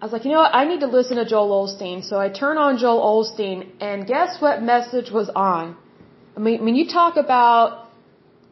I 0.00 0.04
was 0.04 0.12
like, 0.12 0.24
you 0.24 0.30
know 0.30 0.42
what, 0.44 0.54
I 0.54 0.62
need 0.70 0.78
to 0.86 0.90
listen 0.98 1.16
to 1.16 1.24
Joel 1.32 1.50
Osteen. 1.60 2.04
So 2.10 2.20
I 2.20 2.28
turn 2.28 2.56
on 2.56 2.78
Joel 2.78 3.02
Osteen 3.14 3.66
and 3.80 4.06
guess 4.06 4.40
what 4.40 4.62
message 4.62 5.10
was 5.10 5.28
on? 5.34 5.76
I 6.36 6.40
mean, 6.46 6.64
when 6.64 6.76
you 6.76 6.86
talk 6.86 7.16
about 7.16 7.88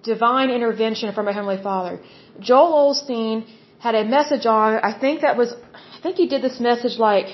divine 0.03 0.51
intervention 0.51 1.14
from 1.14 1.29
a 1.29 1.33
Heavenly 1.33 1.62
Father, 1.62 2.01
Joel 2.40 2.77
Osteen 2.83 3.46
had 3.79 3.94
a 3.94 4.05
message 4.05 4.44
on, 4.44 4.81
I 4.90 4.92
think 4.99 5.20
that 5.20 5.37
was 5.37 5.55
I 5.96 6.01
think 6.03 6.16
he 6.16 6.27
did 6.27 6.42
this 6.42 6.59
message 6.59 6.99
like 6.99 7.29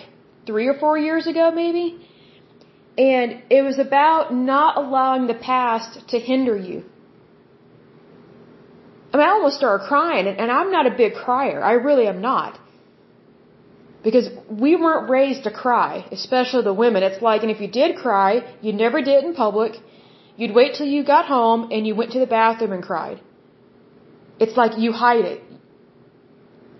three 0.47 0.67
or 0.69 0.75
four 0.75 0.99
years 0.99 1.27
ago, 1.27 1.51
maybe. 1.51 1.87
And 2.99 3.43
it 3.49 3.63
was 3.63 3.79
about 3.79 4.35
not 4.35 4.77
allowing 4.77 5.27
the 5.27 5.35
past 5.35 6.09
to 6.09 6.19
hinder 6.19 6.57
you. 6.57 6.85
I 9.13 9.17
mean, 9.17 9.27
I 9.27 9.31
almost 9.31 9.57
started 9.57 9.87
crying, 9.87 10.27
and, 10.27 10.51
I'm 10.51 10.71
not 10.71 10.87
a 10.87 10.91
big 10.91 11.15
crier. 11.15 11.63
I 11.63 11.73
really 11.73 12.07
am 12.07 12.21
not. 12.21 12.59
Because 14.03 14.29
we 14.49 14.75
weren't 14.75 15.09
raised 15.11 15.45
to 15.45 15.51
cry, 15.51 16.07
especially 16.11 16.63
the 16.63 16.75
women. 16.75 17.03
It's 17.03 17.23
like, 17.23 17.43
and 17.43 17.51
if 17.51 17.61
you 17.61 17.69
did 17.69 17.97
cry, 17.97 18.43
you 18.61 18.73
never 18.73 19.01
did 19.03 19.25
in 19.25 19.35
public. 19.35 19.73
You'd 20.37 20.55
wait 20.55 20.75
till 20.75 20.87
you 20.87 21.05
got 21.05 21.27
home 21.27 21.71
and 21.71 21.87
you 21.87 21.95
went 21.95 22.13
to 22.13 22.19
the 22.19 22.27
bathroom 22.27 22.73
and 22.73 22.83
cried. 22.83 23.21
It's 24.41 24.57
like 24.57 24.79
you 24.79 24.93
hide 24.93 25.25
it. 25.25 25.43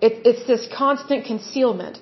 It, 0.01 0.13
it's 0.25 0.45
this 0.47 0.67
constant 0.75 1.25
concealment. 1.25 2.01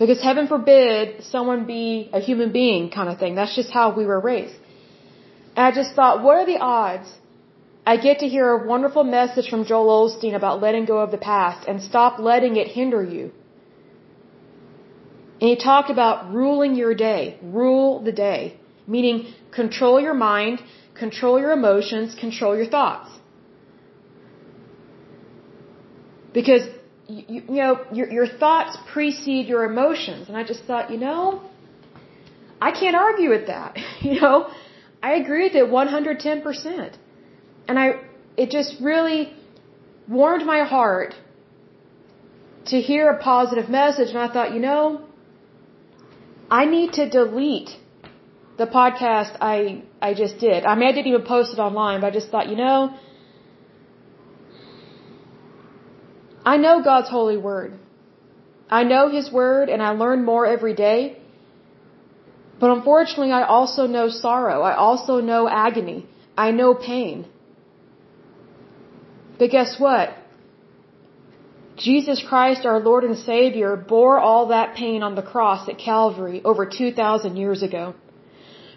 Because 0.00 0.20
heaven 0.28 0.46
forbid 0.48 1.22
someone 1.34 1.66
be 1.66 2.10
a 2.18 2.20
human 2.28 2.50
being 2.60 2.90
kind 2.90 3.08
of 3.12 3.18
thing. 3.22 3.34
That's 3.40 3.54
just 3.54 3.70
how 3.78 3.86
we 3.98 4.04
were 4.10 4.20
raised. 4.32 4.56
And 5.54 5.66
I 5.68 5.72
just 5.80 5.94
thought, 5.94 6.22
what 6.24 6.36
are 6.40 6.46
the 6.46 6.58
odds 6.58 7.08
I 7.86 7.96
get 7.96 8.18
to 8.20 8.28
hear 8.28 8.46
a 8.50 8.66
wonderful 8.66 9.04
message 9.04 9.48
from 9.48 9.64
Joel 9.64 9.90
Osteen 10.00 10.34
about 10.34 10.60
letting 10.60 10.84
go 10.84 10.98
of 10.98 11.10
the 11.10 11.18
past 11.18 11.66
and 11.66 11.82
stop 11.82 12.18
letting 12.18 12.56
it 12.56 12.68
hinder 12.68 13.02
you. 13.02 13.32
And 15.40 15.48
he 15.52 15.56
talked 15.56 15.90
about 15.90 16.32
ruling 16.32 16.74
your 16.74 16.94
day. 16.94 17.38
Rule 17.42 18.02
the 18.08 18.12
day. 18.12 18.58
Meaning 18.86 19.32
control 19.50 20.00
your 20.00 20.14
mind, 20.14 20.62
control 20.94 21.40
your 21.40 21.52
emotions, 21.52 22.14
control 22.14 22.54
your 22.56 22.66
thoughts. 22.66 23.10
Because 26.34 26.64
you, 27.10 27.42
you 27.52 27.60
know, 27.62 27.72
your, 27.98 28.08
your 28.18 28.28
thoughts 28.42 28.76
precede 28.92 29.46
your 29.52 29.64
emotions. 29.72 30.28
And 30.28 30.36
I 30.36 30.44
just 30.52 30.62
thought, 30.68 30.90
you 30.94 31.00
know, 31.06 31.42
I 32.68 32.70
can't 32.80 32.96
argue 32.96 33.30
with 33.36 33.46
that. 33.54 33.76
you 34.08 34.20
know, 34.20 34.34
I 35.02 35.10
agree 35.22 35.44
with 35.48 35.56
it 35.62 35.66
110%. 35.66 36.96
And 37.68 37.78
I, 37.78 37.86
it 38.36 38.50
just 38.50 38.80
really 38.80 39.20
warmed 40.08 40.44
my 40.54 40.62
heart 40.64 41.14
to 42.66 42.80
hear 42.80 43.10
a 43.10 43.18
positive 43.18 43.68
message. 43.68 44.08
And 44.08 44.18
I 44.18 44.28
thought, 44.32 44.52
you 44.54 44.60
know, 44.60 45.02
I 46.50 46.64
need 46.76 46.92
to 46.94 47.08
delete 47.08 47.70
the 48.58 48.66
podcast 48.66 49.36
I, 49.40 49.82
I 50.02 50.14
just 50.14 50.38
did. 50.38 50.64
I 50.64 50.74
mean, 50.74 50.88
I 50.88 50.92
didn't 50.92 51.06
even 51.14 51.22
post 51.22 51.54
it 51.54 51.60
online, 51.68 52.00
but 52.00 52.08
I 52.08 52.10
just 52.10 52.28
thought, 52.30 52.48
you 52.48 52.56
know, 52.56 52.94
I 56.44 56.56
know 56.56 56.82
God's 56.82 57.08
holy 57.08 57.36
word. 57.36 57.78
I 58.70 58.84
know 58.84 59.08
His 59.08 59.30
word 59.30 59.68
and 59.68 59.82
I 59.82 59.90
learn 59.90 60.24
more 60.24 60.46
every 60.46 60.74
day. 60.74 61.18
But 62.60 62.70
unfortunately, 62.70 63.32
I 63.32 63.42
also 63.42 63.86
know 63.86 64.08
sorrow. 64.08 64.62
I 64.62 64.74
also 64.74 65.20
know 65.20 65.48
agony. 65.48 66.06
I 66.36 66.50
know 66.50 66.74
pain. 66.74 67.26
But 69.38 69.50
guess 69.50 69.78
what? 69.78 70.10
Jesus 71.76 72.22
Christ, 72.30 72.66
our 72.66 72.78
Lord 72.78 73.04
and 73.04 73.16
Savior, 73.16 73.74
bore 73.76 74.18
all 74.18 74.48
that 74.48 74.74
pain 74.74 75.02
on 75.02 75.14
the 75.14 75.22
cross 75.22 75.68
at 75.68 75.78
Calvary 75.78 76.42
over 76.44 76.66
2,000 76.66 77.36
years 77.36 77.62
ago. 77.62 77.94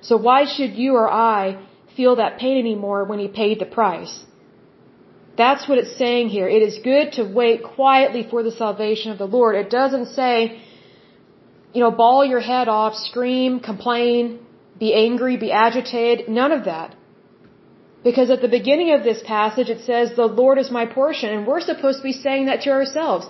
So 0.02 0.15
why 0.15 0.45
should 0.45 0.73
you 0.76 0.95
or 0.95 1.10
I 1.12 1.60
feel 1.97 2.15
that 2.15 2.39
pain 2.39 2.58
anymore 2.58 3.04
when 3.04 3.19
He 3.19 3.28
paid 3.28 3.60
the 3.60 3.65
price? 3.65 4.23
That's 5.36 5.67
what 5.67 5.78
it's 5.80 5.96
saying 5.98 6.30
here. 6.30 6.48
It 6.48 6.62
is 6.62 6.78
good 6.84 7.13
to 7.13 7.24
wait 7.24 7.63
quietly 7.63 8.28
for 8.30 8.43
the 8.43 8.52
salvation 8.52 9.12
of 9.12 9.17
the 9.17 9.26
Lord. 9.38 9.56
It 9.56 9.69
doesn't 9.69 10.10
say, 10.19 10.62
you 11.74 11.82
know, 11.84 11.91
bawl 11.91 12.24
your 12.24 12.39
head 12.39 12.67
off, 12.67 12.93
scream, 12.96 13.60
complain, 13.60 14.39
be 14.80 14.93
angry, 14.93 15.38
be 15.38 15.52
agitated. 15.52 16.30
None 16.30 16.52
of 16.52 16.65
that. 16.65 16.96
Because 18.04 18.30
at 18.30 18.41
the 18.41 18.54
beginning 18.60 18.93
of 18.93 19.04
this 19.04 19.22
passage 19.26 19.69
it 19.69 19.82
says, 19.89 20.15
the 20.15 20.26
Lord 20.41 20.58
is 20.60 20.69
my 20.69 20.86
portion, 20.86 21.30
and 21.34 21.48
we're 21.48 21.62
supposed 21.62 22.00
to 22.00 22.04
be 22.04 22.12
saying 22.12 22.46
that 22.48 22.62
to 22.62 22.69
ourselves. 22.69 23.26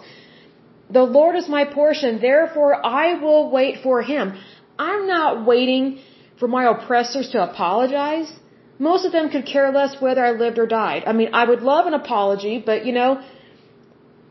The 0.90 1.04
Lord 1.04 1.36
is 1.36 1.48
my 1.48 1.66
portion, 1.66 2.20
therefore 2.20 2.86
I 2.86 3.14
will 3.24 3.50
wait 3.50 3.82
for 3.84 4.02
Him. 4.02 4.34
I'm 4.78 5.08
not 5.08 5.46
waiting 5.46 6.00
for 6.40 6.48
my 6.48 6.64
oppressors 6.70 7.30
to 7.30 7.44
apologize. 7.50 8.32
Most 8.80 9.06
of 9.06 9.12
them 9.12 9.30
could 9.30 9.46
care 9.46 9.72
less 9.72 10.02
whether 10.02 10.26
I 10.26 10.32
lived 10.32 10.58
or 10.58 10.66
died. 10.66 11.04
I 11.06 11.14
mean, 11.14 11.30
I 11.34 11.46
would 11.46 11.62
love 11.62 11.86
an 11.86 11.94
apology, 11.94 12.62
but 12.66 12.86
you 12.86 12.94
know, 12.94 13.22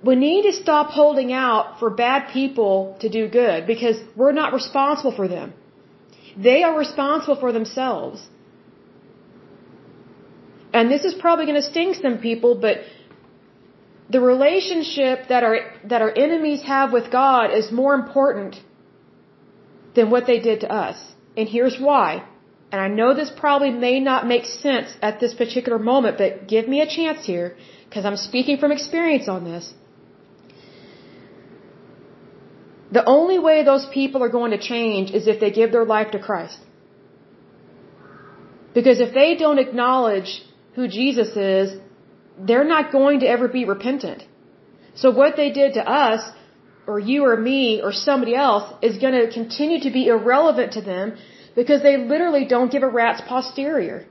we 0.02 0.16
need 0.16 0.42
to 0.42 0.52
stop 0.52 0.90
holding 0.90 1.32
out 1.32 1.78
for 1.78 1.90
bad 1.90 2.32
people 2.32 2.96
to 3.00 3.08
do 3.08 3.28
good 3.28 3.66
because 3.66 4.00
we're 4.16 4.32
not 4.32 4.52
responsible 4.52 5.12
for 5.12 5.28
them. 5.28 5.54
They 6.36 6.62
are 6.64 6.76
responsible 6.76 7.36
for 7.36 7.52
themselves. 7.52 8.26
And 10.72 10.90
this 10.90 11.04
is 11.04 11.14
probably 11.14 11.46
going 11.46 11.60
to 11.60 11.68
sting 11.70 11.94
some 11.94 12.18
people, 12.18 12.54
but 12.54 12.78
the 14.10 14.20
relationship 14.20 15.28
that 15.28 15.44
our 15.44 15.56
that 15.84 16.02
our 16.02 16.12
enemies 16.26 16.62
have 16.62 16.92
with 16.92 17.10
God 17.10 17.52
is 17.52 17.70
more 17.70 17.94
important 17.94 18.60
than 19.94 20.10
what 20.10 20.26
they 20.26 20.38
did 20.40 20.60
to 20.60 20.72
us. 20.72 20.98
And 21.36 21.48
here's 21.48 21.78
why 21.78 22.24
and 22.72 22.80
I 22.80 22.88
know 22.88 23.08
this 23.14 23.30
probably 23.44 23.70
may 23.70 24.00
not 24.00 24.26
make 24.26 24.46
sense 24.46 24.96
at 25.08 25.20
this 25.20 25.34
particular 25.34 25.78
moment, 25.78 26.16
but 26.22 26.48
give 26.54 26.66
me 26.74 26.80
a 26.80 26.88
chance 26.96 27.26
here, 27.32 27.54
because 27.84 28.06
I'm 28.06 28.16
speaking 28.16 28.56
from 28.62 28.72
experience 28.72 29.28
on 29.28 29.44
this. 29.44 29.64
The 32.98 33.04
only 33.16 33.38
way 33.38 33.56
those 33.62 33.86
people 33.98 34.22
are 34.24 34.32
going 34.38 34.52
to 34.56 34.62
change 34.72 35.10
is 35.18 35.26
if 35.26 35.38
they 35.42 35.50
give 35.50 35.70
their 35.76 35.84
life 35.84 36.10
to 36.12 36.18
Christ. 36.28 36.58
Because 38.78 39.00
if 39.00 39.12
they 39.20 39.30
don't 39.36 39.58
acknowledge 39.66 40.30
who 40.76 40.88
Jesus 40.88 41.36
is, 41.36 41.78
they're 42.38 42.70
not 42.76 42.90
going 42.92 43.20
to 43.20 43.26
ever 43.26 43.48
be 43.48 43.64
repentant. 43.66 44.24
So 44.94 45.10
what 45.10 45.36
they 45.36 45.50
did 45.50 45.74
to 45.74 45.84
us, 46.04 46.30
or 46.86 46.98
you 46.98 47.24
or 47.26 47.36
me, 47.36 47.82
or 47.82 47.92
somebody 47.92 48.34
else, 48.34 48.66
is 48.82 48.96
going 49.04 49.16
to 49.20 49.30
continue 49.30 49.80
to 49.80 49.90
be 49.90 50.06
irrelevant 50.06 50.72
to 50.78 50.80
them 50.80 51.16
because 51.54 51.82
they 51.82 51.96
literally 51.96 52.44
don't 52.44 52.70
give 52.72 52.82
a 52.82 52.88
rat's 52.88 53.22
posterior. 53.22 54.04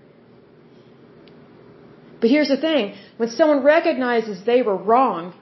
But 2.22 2.30
here's 2.30 2.50
the 2.56 2.62
thing 2.68 2.94
when 3.18 3.30
someone 3.30 3.64
recognizes 3.64 4.44
they 4.46 4.62
were 4.62 4.78
wrong 4.78 5.34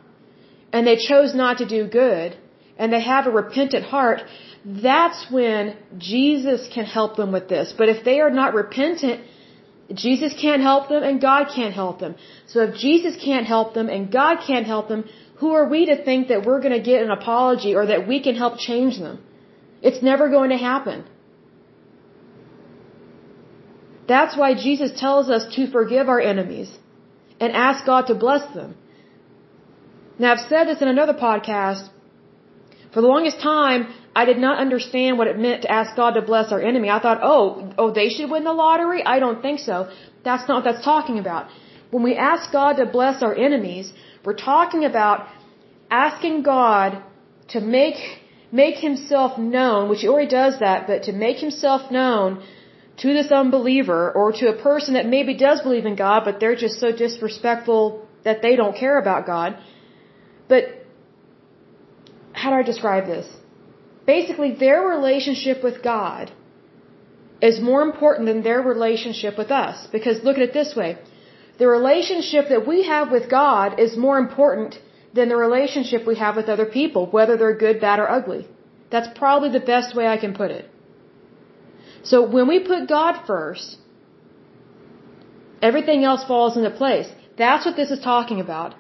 and 0.72 0.88
they 0.88 0.96
chose 0.96 1.36
not 1.36 1.58
to 1.58 1.66
do 1.66 1.88
good 1.88 2.38
and 2.78 2.94
they 2.94 3.02
have 3.02 3.28
a 3.28 3.32
repentant 3.32 3.86
heart, 3.86 4.22
that's 4.66 5.30
when 5.30 5.76
Jesus 5.98 6.68
can 6.74 6.86
help 6.86 7.18
them 7.18 7.32
with 7.32 7.50
this. 7.50 7.74
But 7.78 7.90
if 7.90 8.04
they 8.06 8.22
are 8.22 8.30
not 8.30 8.54
repentant, 8.54 9.22
Jesus 9.94 10.34
can't 10.40 10.62
help 10.62 10.88
them 10.90 11.04
and 11.04 11.20
God 11.20 11.48
can't 11.54 11.74
help 11.74 12.00
them. 12.00 12.16
So 12.48 12.62
if 12.68 12.76
Jesus 12.76 13.16
can't 13.24 13.46
help 13.46 13.74
them 13.74 13.90
and 13.90 14.12
God 14.12 14.38
can't 14.46 14.66
help 14.66 14.88
them, 14.88 15.04
who 15.40 15.54
are 15.54 15.68
we 15.68 15.86
to 15.88 16.04
think 16.04 16.28
that 16.30 16.46
we're 16.46 16.62
going 16.62 16.78
to 16.80 16.86
get 16.92 17.02
an 17.02 17.12
apology 17.12 17.76
or 17.76 17.86
that 17.88 18.08
we 18.08 18.22
can 18.22 18.36
help 18.36 18.58
change 18.58 19.00
them? 19.00 19.20
It's 19.82 20.02
never 20.04 20.30
going 20.30 20.52
to 20.52 20.58
happen. 20.58 21.06
That's 24.14 24.36
why 24.42 24.50
Jesus 24.66 24.92
tells 25.06 25.30
us 25.36 25.44
to 25.56 25.62
forgive 25.78 26.10
our 26.14 26.22
enemies 26.34 26.70
and 27.40 27.54
ask 27.68 27.86
God 27.92 28.04
to 28.12 28.16
bless 28.26 28.44
them. 28.58 28.76
Now, 30.22 30.30
I've 30.34 30.46
said 30.52 30.64
this 30.70 30.82
in 30.86 30.90
another 30.96 31.18
podcast. 31.28 31.84
For 32.94 33.02
the 33.02 33.12
longest 33.14 33.40
time, 33.40 33.82
I 34.22 34.24
did 34.30 34.40
not 34.46 34.56
understand 34.66 35.18
what 35.20 35.28
it 35.32 35.38
meant 35.46 35.62
to 35.66 35.72
ask 35.80 35.96
God 35.96 36.12
to 36.20 36.24
bless 36.32 36.52
our 36.56 36.62
enemy. 36.70 36.90
I 36.90 37.00
thought, 37.04 37.20
oh, 37.34 37.72
oh, 37.82 37.90
they 38.00 38.10
should 38.14 38.30
win 38.36 38.44
the 38.52 38.58
lottery? 38.64 39.02
I 39.16 39.20
don't 39.24 39.42
think 39.48 39.60
so. 39.60 39.78
That's 40.28 40.48
not 40.48 40.56
what 40.60 40.68
that's 40.70 40.86
talking 40.94 41.20
about. 41.20 41.48
When 41.92 42.04
we 42.10 42.16
ask 42.32 42.52
God 42.52 42.74
to 42.82 42.86
bless 42.98 43.22
our 43.28 43.36
enemies, 43.48 43.94
we're 44.26 44.42
talking 44.54 44.86
about 44.92 45.28
asking 46.06 46.42
God 46.42 47.02
to 47.54 47.60
make, 47.78 48.00
make 48.52 48.78
himself 48.88 49.38
known, 49.38 49.90
which 49.90 50.02
he 50.02 50.08
already 50.08 50.32
does 50.42 50.60
that, 50.66 50.88
but 50.88 51.04
to 51.04 51.14
make 51.26 51.38
himself 51.38 51.92
known 51.92 52.44
to 53.02 53.14
this 53.18 53.32
unbeliever 53.32 54.12
or 54.12 54.32
to 54.40 54.46
a 54.50 54.62
person 54.70 54.94
that 54.96 55.08
maybe 55.16 55.34
does 55.48 55.62
believe 55.62 55.86
in 55.86 55.96
God, 55.96 56.26
but 56.26 56.40
they're 56.40 56.56
just 56.56 56.80
so 56.80 56.92
disrespectful 56.92 58.06
that 58.24 58.42
they 58.42 58.56
don't 58.56 58.76
care 58.76 58.98
about 59.00 59.26
God. 59.26 59.58
But 60.48 60.64
how 62.34 62.50
do 62.50 62.58
I 62.58 62.64
describe 62.64 63.06
this? 63.06 63.28
Basically, 64.06 64.52
their 64.66 64.82
relationship 64.96 65.64
with 65.64 65.82
God 65.84 66.32
is 67.42 67.62
more 67.62 67.82
important 67.82 68.28
than 68.28 68.42
their 68.44 68.62
relationship 68.62 69.38
with 69.38 69.52
us. 69.52 69.88
Because 69.92 70.24
look 70.24 70.38
at 70.38 70.44
it 70.50 70.54
this 70.54 70.76
way. 70.76 70.98
The 71.60 71.68
relationship 71.68 72.50
that 72.50 72.68
we 72.68 72.84
have 72.84 73.12
with 73.12 73.30
God 73.30 73.80
is 73.80 73.98
more 73.98 74.18
important 74.18 74.80
than 75.14 75.30
the 75.30 75.36
relationship 75.36 76.06
we 76.06 76.16
have 76.16 76.36
with 76.36 76.50
other 76.50 76.66
people, 76.66 77.06
whether 77.18 77.38
they're 77.38 77.62
good, 77.66 77.80
bad, 77.82 78.00
or 78.00 78.10
ugly. 78.10 78.48
That's 78.92 79.10
probably 79.18 79.50
the 79.50 79.66
best 79.74 79.96
way 79.96 80.08
I 80.08 80.18
can 80.18 80.34
put 80.34 80.52
it. 80.52 80.70
So 82.04 82.28
when 82.28 82.48
we 82.48 82.60
put 82.60 82.88
God 82.88 83.22
first, 83.28 83.78
everything 85.62 86.04
else 86.04 86.24
falls 86.24 86.58
into 86.58 86.72
place. 86.72 87.10
That's 87.38 87.66
what 87.66 87.76
this 87.76 87.92
is 87.92 88.00
talking 88.00 88.40
about. 88.40 88.76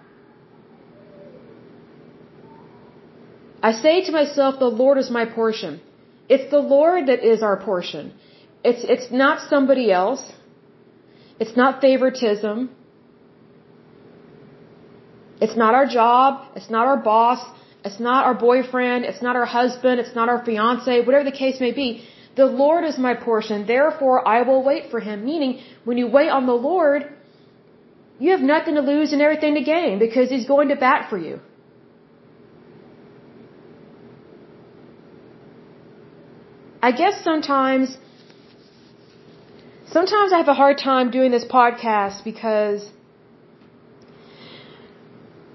I 3.61 3.71
say 3.73 4.05
to 4.05 4.11
myself, 4.11 4.59
the 4.59 4.73
Lord 4.83 4.97
is 4.97 5.09
my 5.09 5.25
portion. 5.25 5.81
It's 6.29 6.49
the 6.49 6.59
Lord 6.59 7.07
that 7.07 7.23
is 7.23 7.41
our 7.43 7.57
portion. 7.57 8.13
It's, 8.63 8.83
it's 8.83 9.11
not 9.11 9.49
somebody 9.49 9.91
else. 9.91 10.23
It's 11.39 11.55
not 11.55 11.81
favoritism. 11.81 12.69
It's 15.41 15.55
not 15.55 15.73
our 15.73 15.85
job. 15.85 16.45
It's 16.55 16.69
not 16.69 16.87
our 16.87 16.97
boss. 16.97 17.39
It's 17.83 17.99
not 17.99 18.25
our 18.25 18.33
boyfriend. 18.33 19.05
It's 19.05 19.21
not 19.21 19.35
our 19.35 19.45
husband. 19.45 19.99
It's 19.99 20.15
not 20.15 20.27
our 20.29 20.43
fiance. 20.43 21.01
Whatever 21.01 21.23
the 21.23 21.37
case 21.43 21.59
may 21.59 21.71
be. 21.71 22.05
The 22.39 22.51
Lord 22.63 22.83
is 22.89 22.97
my 23.05 23.13
portion, 23.27 23.65
therefore 23.69 24.17
I 24.33 24.41
will 24.49 24.61
wait 24.63 24.83
for 24.91 24.99
him. 25.07 25.25
Meaning, 25.29 25.53
when 25.87 25.97
you 26.01 26.07
wait 26.17 26.29
on 26.35 26.45
the 26.51 26.59
Lord, 26.69 27.01
you 28.17 28.31
have 28.35 28.43
nothing 28.49 28.75
to 28.79 28.83
lose 28.89 29.11
and 29.15 29.21
everything 29.25 29.55
to 29.55 29.63
gain 29.69 29.99
because 30.03 30.29
he's 30.35 30.45
going 30.51 30.69
to 30.69 30.77
bat 30.83 31.09
for 31.09 31.17
you. 31.17 31.39
I 36.89 36.93
guess 37.01 37.19
sometimes, 37.25 37.97
sometimes 39.97 40.31
I 40.31 40.37
have 40.43 40.53
a 40.55 40.59
hard 40.63 40.77
time 40.77 41.11
doing 41.17 41.31
this 41.37 41.45
podcast 41.57 42.23
because 42.31 42.87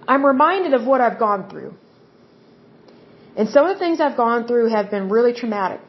I'm 0.06 0.26
reminded 0.32 0.74
of 0.74 0.86
what 0.92 1.00
I've 1.00 1.18
gone 1.18 1.48
through. 1.48 1.72
And 3.38 3.48
some 3.48 3.66
of 3.66 3.74
the 3.74 3.82
things 3.86 4.06
I've 4.06 4.18
gone 4.26 4.46
through 4.46 4.68
have 4.78 4.90
been 4.90 5.08
really 5.16 5.32
traumatic. 5.42 5.80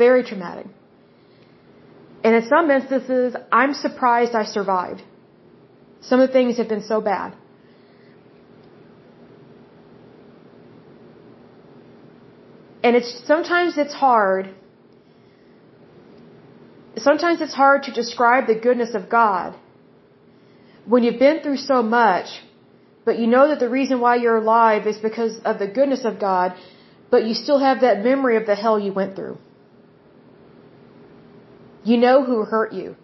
Very 0.00 0.22
traumatic. 0.28 0.68
And 2.24 2.34
in 2.38 2.42
some 2.54 2.70
instances, 2.78 3.36
I'm 3.60 3.72
surprised 3.86 4.34
I 4.42 4.44
survived. 4.58 5.02
Some 6.08 6.20
of 6.20 6.28
the 6.28 6.34
things 6.38 6.58
have 6.60 6.70
been 6.74 6.86
so 6.92 6.98
bad. 7.12 7.30
And 12.82 12.96
it's 12.98 13.10
sometimes 13.32 13.76
it's 13.84 13.96
hard. 14.06 14.54
Sometimes 17.08 17.42
it's 17.46 17.58
hard 17.64 17.82
to 17.88 17.92
describe 18.00 18.46
the 18.52 18.58
goodness 18.66 18.94
of 19.00 19.04
God 19.18 19.58
when 20.92 21.02
you've 21.04 21.22
been 21.26 21.40
through 21.42 21.60
so 21.72 21.82
much, 21.82 22.28
but 23.04 23.18
you 23.20 23.26
know 23.34 23.44
that 23.50 23.60
the 23.64 23.68
reason 23.78 24.00
why 24.04 24.14
you're 24.22 24.40
alive 24.46 24.86
is 24.92 24.98
because 25.10 25.38
of 25.50 25.58
the 25.58 25.68
goodness 25.78 26.04
of 26.10 26.18
God, 26.18 26.48
but 27.12 27.26
you 27.26 27.34
still 27.44 27.60
have 27.68 27.78
that 27.86 28.02
memory 28.10 28.36
of 28.40 28.46
the 28.50 28.58
hell 28.64 28.78
you 28.86 28.92
went 29.00 29.14
through. 29.14 29.38
You 31.84 31.96
know 31.96 32.24
who 32.24 32.44
hurt 32.44 32.72
you. 32.72 32.96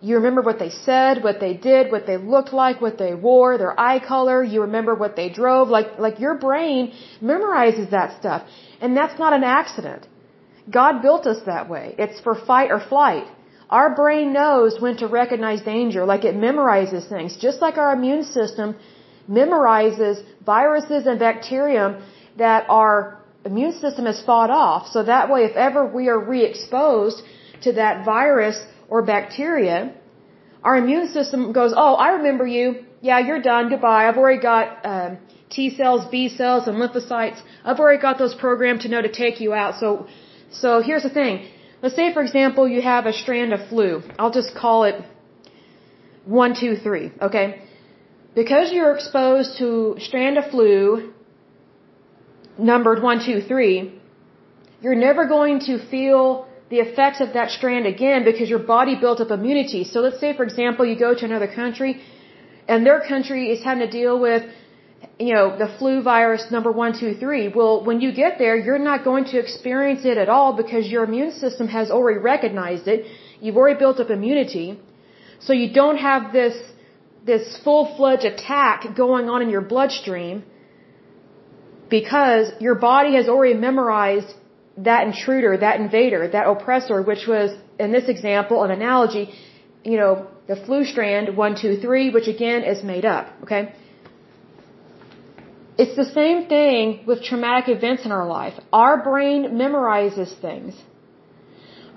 You 0.00 0.16
remember 0.16 0.42
what 0.42 0.58
they 0.58 0.70
said, 0.70 1.22
what 1.24 1.40
they 1.40 1.54
did, 1.54 1.90
what 1.90 2.06
they 2.06 2.16
looked 2.16 2.52
like, 2.52 2.80
what 2.80 2.98
they 2.98 3.14
wore, 3.14 3.56
their 3.58 3.78
eye 3.78 3.98
color. 3.98 4.42
You 4.42 4.62
remember 4.62 4.94
what 4.94 5.16
they 5.16 5.28
drove. 5.30 5.68
Like, 5.68 5.98
like 5.98 6.20
your 6.20 6.34
brain 6.34 6.92
memorizes 7.22 7.90
that 7.90 8.18
stuff. 8.20 8.42
And 8.80 8.96
that's 8.96 9.18
not 9.18 9.32
an 9.32 9.42
accident. 9.42 10.06
God 10.70 11.00
built 11.00 11.26
us 11.26 11.40
that 11.46 11.68
way. 11.68 11.94
It's 11.98 12.20
for 12.20 12.34
fight 12.34 12.70
or 12.70 12.80
flight. 12.80 13.26
Our 13.70 13.94
brain 13.94 14.32
knows 14.32 14.80
when 14.80 14.96
to 14.98 15.06
recognize 15.08 15.62
danger, 15.62 16.04
like 16.04 16.24
it 16.24 16.36
memorizes 16.36 17.08
things. 17.08 17.36
Just 17.36 17.60
like 17.60 17.78
our 17.78 17.92
immune 17.94 18.24
system 18.24 18.76
memorizes 19.28 20.24
viruses 20.44 21.06
and 21.06 21.18
bacterium 21.18 22.02
that 22.38 22.66
our 22.68 23.20
immune 23.44 23.72
system 23.72 24.06
has 24.06 24.22
fought 24.22 24.50
off. 24.50 24.88
So 24.88 25.02
that 25.02 25.30
way, 25.30 25.44
if 25.44 25.56
ever 25.56 25.84
we 25.86 26.08
are 26.08 26.18
re-exposed 26.18 27.22
to 27.62 27.72
that 27.72 28.04
virus 28.04 28.58
or 28.88 29.02
bacteria, 29.02 29.94
our 30.62 30.76
immune 30.76 31.08
system 31.08 31.52
goes, 31.52 31.72
oh, 31.76 31.94
I 31.94 32.08
remember 32.18 32.46
you. 32.46 32.84
Yeah, 33.00 33.18
you're 33.18 33.42
done. 33.42 33.68
Goodbye. 33.68 34.08
I've 34.08 34.16
already 34.16 34.40
got 34.40 34.84
um, 34.84 35.18
T 35.50 35.70
cells, 35.76 36.06
B 36.10 36.28
cells, 36.28 36.66
and 36.66 36.76
lymphocytes. 36.76 37.40
I've 37.64 37.78
already 37.78 38.00
got 38.00 38.18
those 38.18 38.34
programmed 38.34 38.80
to 38.82 38.88
know 38.88 39.02
to 39.02 39.12
take 39.12 39.40
you 39.40 39.52
out. 39.52 39.78
So, 39.78 40.06
so 40.50 40.82
here's 40.82 41.04
the 41.04 41.10
thing. 41.10 41.46
Let's 41.82 41.94
say, 41.94 42.12
for 42.12 42.22
example, 42.22 42.66
you 42.66 42.82
have 42.82 43.06
a 43.06 43.12
strand 43.12 43.52
of 43.52 43.68
flu. 43.68 44.02
I'll 44.18 44.32
just 44.32 44.54
call 44.54 44.84
it 44.84 44.96
one, 46.24 46.54
two, 46.58 46.76
three. 46.76 47.12
Okay. 47.20 47.62
Because 48.34 48.72
you're 48.72 48.94
exposed 48.94 49.58
to 49.58 49.96
strand 49.98 50.36
of 50.38 50.50
flu 50.50 51.12
numbered 52.58 53.02
one, 53.02 53.24
two, 53.24 53.40
three, 53.40 54.00
you're 54.80 54.94
never 54.94 55.26
going 55.26 55.60
to 55.60 55.78
feel 55.90 56.48
the 56.68 56.78
effects 56.86 57.20
of 57.20 57.32
that 57.34 57.50
strand 57.50 57.86
again 57.86 58.24
because 58.24 58.48
your 58.50 58.64
body 58.74 58.94
built 58.96 59.20
up 59.20 59.30
immunity. 59.30 59.84
So 59.84 60.00
let's 60.00 60.20
say, 60.20 60.36
for 60.36 60.44
example, 60.44 60.84
you 60.84 60.98
go 60.98 61.14
to 61.14 61.24
another 61.24 61.46
country 61.46 62.02
and 62.68 62.84
their 62.84 63.00
country 63.12 63.50
is 63.50 63.62
having 63.62 63.84
to 63.86 63.90
deal 63.90 64.18
with, 64.18 64.42
you 65.18 65.32
know, 65.34 65.56
the 65.56 65.68
flu 65.78 66.02
virus 66.02 66.50
number 66.50 66.72
one, 66.72 66.98
two, 66.98 67.14
three. 67.14 67.48
Well, 67.48 67.84
when 67.84 68.00
you 68.00 68.10
get 68.12 68.38
there, 68.38 68.56
you're 68.56 68.84
not 68.90 69.04
going 69.04 69.26
to 69.26 69.38
experience 69.38 70.04
it 70.04 70.18
at 70.18 70.28
all 70.28 70.56
because 70.62 70.88
your 70.88 71.04
immune 71.04 71.32
system 71.32 71.68
has 71.68 71.90
already 71.90 72.18
recognized 72.18 72.88
it. 72.88 73.06
You've 73.40 73.56
already 73.56 73.78
built 73.78 74.00
up 74.00 74.10
immunity. 74.10 74.80
So 75.38 75.52
you 75.52 75.72
don't 75.72 75.98
have 75.98 76.32
this, 76.32 76.56
this 77.24 77.56
full-fledged 77.62 78.24
attack 78.24 78.96
going 78.96 79.28
on 79.28 79.42
in 79.42 79.50
your 79.50 79.60
bloodstream 79.60 80.42
because 81.88 82.50
your 82.58 82.74
body 82.74 83.14
has 83.14 83.28
already 83.28 83.54
memorized 83.54 84.32
that 84.76 85.06
intruder, 85.06 85.56
that 85.56 85.80
invader, 85.80 86.28
that 86.28 86.46
oppressor, 86.46 87.02
which 87.02 87.26
was, 87.26 87.50
in 87.78 87.92
this 87.92 88.08
example, 88.08 88.62
an 88.62 88.70
analogy, 88.70 89.32
you 89.84 89.96
know, 89.96 90.26
the 90.46 90.56
flu 90.56 90.84
strand, 90.84 91.36
one, 91.36 91.56
two, 91.56 91.76
three, 91.80 92.10
which 92.10 92.28
again 92.28 92.62
is 92.62 92.82
made 92.84 93.04
up, 93.04 93.28
okay? 93.42 93.74
It's 95.78 95.96
the 95.96 96.04
same 96.04 96.46
thing 96.46 97.04
with 97.06 97.22
traumatic 97.22 97.68
events 97.68 98.04
in 98.04 98.12
our 98.12 98.26
life. 98.26 98.54
Our 98.72 99.02
brain 99.02 99.50
memorizes 99.62 100.38
things. 100.40 100.74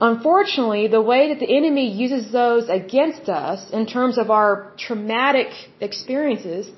Unfortunately, 0.01 0.87
the 0.87 1.01
way 1.01 1.29
that 1.29 1.39
the 1.39 1.57
enemy 1.57 1.91
uses 1.91 2.31
those 2.31 2.69
against 2.69 3.27
us 3.27 3.69
in 3.71 3.85
terms 3.85 4.17
of 4.17 4.31
our 4.31 4.73
traumatic 4.77 5.47
experiences, 5.81 6.71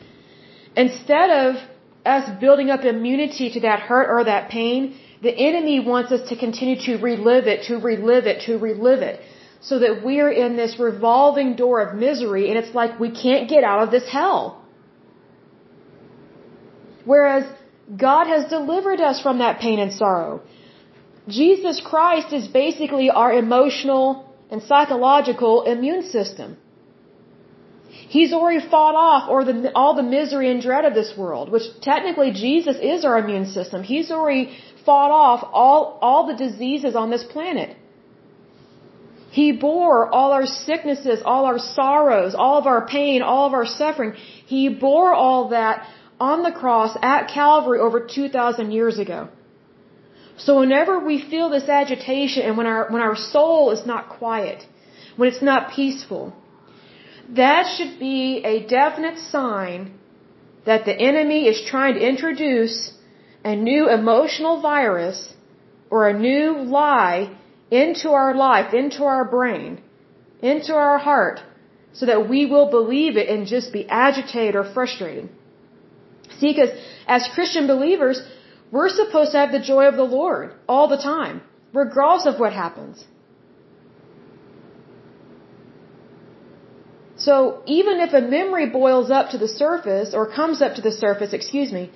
instead 0.75 1.29
of 1.29 1.55
us 2.05 2.29
building 2.39 2.71
up 2.71 2.83
immunity 2.83 3.51
to 3.51 3.59
that 3.61 3.79
hurt 3.79 4.09
or 4.09 4.23
that 4.23 4.49
pain, 4.49 4.95
the 5.21 5.33
enemy 5.49 5.79
wants 5.79 6.11
us 6.11 6.29
to 6.29 6.35
continue 6.35 6.77
to 6.87 6.97
relive 6.97 7.47
it, 7.47 7.63
to 7.67 7.77
relive 7.77 8.25
it, 8.25 8.41
to 8.47 8.57
relive 8.57 9.01
it. 9.01 9.19
So 9.69 9.77
that 9.79 10.03
we're 10.03 10.31
in 10.31 10.55
this 10.55 10.79
revolving 10.79 11.55
door 11.55 11.81
of 11.81 11.95
misery 11.95 12.49
and 12.49 12.57
it's 12.57 12.73
like 12.73 12.99
we 12.99 13.11
can't 13.11 13.47
get 13.47 13.63
out 13.63 13.83
of 13.83 13.91
this 13.91 14.07
hell. 14.09 14.43
Whereas 17.05 17.43
God 17.95 18.25
has 18.27 18.49
delivered 18.49 19.01
us 19.01 19.21
from 19.21 19.37
that 19.39 19.59
pain 19.59 19.77
and 19.79 19.93
sorrow. 19.93 20.41
Jesus 21.27 21.79
Christ 21.79 22.33
is 22.33 22.47
basically 22.47 23.09
our 23.11 23.31
emotional 23.33 24.33
and 24.49 24.63
psychological 24.63 25.63
immune 25.63 26.03
system. 26.03 26.57
He's 28.15 28.33
already 28.33 28.61
fought 28.67 28.95
off 28.95 29.29
or 29.29 29.45
the, 29.45 29.71
all 29.73 29.93
the 29.95 30.03
misery 30.03 30.49
and 30.51 30.61
dread 30.61 30.85
of 30.85 30.93
this 30.93 31.13
world, 31.17 31.49
which 31.49 31.63
technically 31.81 32.31
Jesus 32.31 32.77
is 32.81 33.05
our 33.05 33.17
immune 33.17 33.45
system. 33.45 33.83
He's 33.83 34.11
already 34.11 34.57
fought 34.85 35.11
off 35.11 35.47
all, 35.51 35.99
all 36.01 36.27
the 36.27 36.35
diseases 36.35 36.95
on 36.95 37.09
this 37.09 37.23
planet. 37.23 37.75
He 39.31 39.53
bore 39.53 40.13
all 40.13 40.31
our 40.33 40.45
sicknesses, 40.45 41.21
all 41.23 41.45
our 41.45 41.59
sorrows, 41.59 42.35
all 42.35 42.57
of 42.57 42.67
our 42.67 42.85
pain, 42.85 43.21
all 43.21 43.45
of 43.47 43.53
our 43.53 43.65
suffering. 43.65 44.13
He 44.45 44.67
bore 44.67 45.13
all 45.13 45.49
that 45.49 45.87
on 46.19 46.43
the 46.43 46.51
cross 46.51 46.97
at 47.01 47.29
Calvary 47.29 47.79
over 47.79 47.99
2,000 48.01 48.71
years 48.71 48.99
ago. 48.99 49.29
So 50.37 50.59
whenever 50.59 50.99
we 50.99 51.17
feel 51.31 51.49
this 51.49 51.69
agitation 51.69 52.43
and 52.43 52.57
when 52.57 52.67
our, 52.67 52.89
when 52.91 53.01
our 53.01 53.15
soul 53.15 53.71
is 53.71 53.85
not 53.85 54.09
quiet, 54.09 54.65
when 55.15 55.29
it's 55.29 55.41
not 55.41 55.71
peaceful, 55.71 56.33
that 57.29 57.63
should 57.75 57.99
be 57.99 58.43
a 58.43 58.55
definite 58.67 59.17
sign 59.17 59.93
that 60.65 60.85
the 60.85 60.95
enemy 61.09 61.47
is 61.47 61.61
trying 61.73 61.93
to 61.95 62.07
introduce 62.13 62.93
a 63.43 63.55
new 63.55 63.89
emotional 63.89 64.61
virus 64.61 65.33
or 65.89 66.07
a 66.07 66.17
new 66.17 66.61
lie 66.63 67.35
into 67.69 68.09
our 68.09 68.33
life, 68.35 68.73
into 68.73 69.03
our 69.03 69.25
brain, 69.25 69.81
into 70.41 70.73
our 70.73 70.97
heart, 70.97 71.39
so 71.93 72.05
that 72.05 72.29
we 72.29 72.45
will 72.45 72.69
believe 72.69 73.17
it 73.17 73.29
and 73.29 73.47
just 73.47 73.73
be 73.73 73.87
agitated 73.87 74.55
or 74.55 74.63
frustrated. 74.63 75.29
See, 76.39 76.53
because 76.53 76.69
as 77.07 77.27
Christian 77.33 77.67
believers, 77.67 78.21
we're 78.71 78.89
supposed 78.89 79.31
to 79.33 79.39
have 79.39 79.51
the 79.51 79.59
joy 79.59 79.85
of 79.85 79.95
the 79.95 80.09
Lord 80.19 80.53
all 80.67 80.87
the 80.87 80.97
time, 80.97 81.41
regardless 81.73 82.25
of 82.25 82.39
what 82.39 82.53
happens. 82.53 83.05
So 87.17 87.61
even 87.65 87.99
if 87.99 88.13
a 88.13 88.21
memory 88.21 88.67
boils 88.69 89.11
up 89.11 89.31
to 89.31 89.37
the 89.37 89.47
surface, 89.47 90.13
or 90.13 90.25
comes 90.25 90.61
up 90.61 90.75
to 90.75 90.81
the 90.81 90.91
surface, 90.91 91.33
excuse 91.33 91.71
me, 91.71 91.91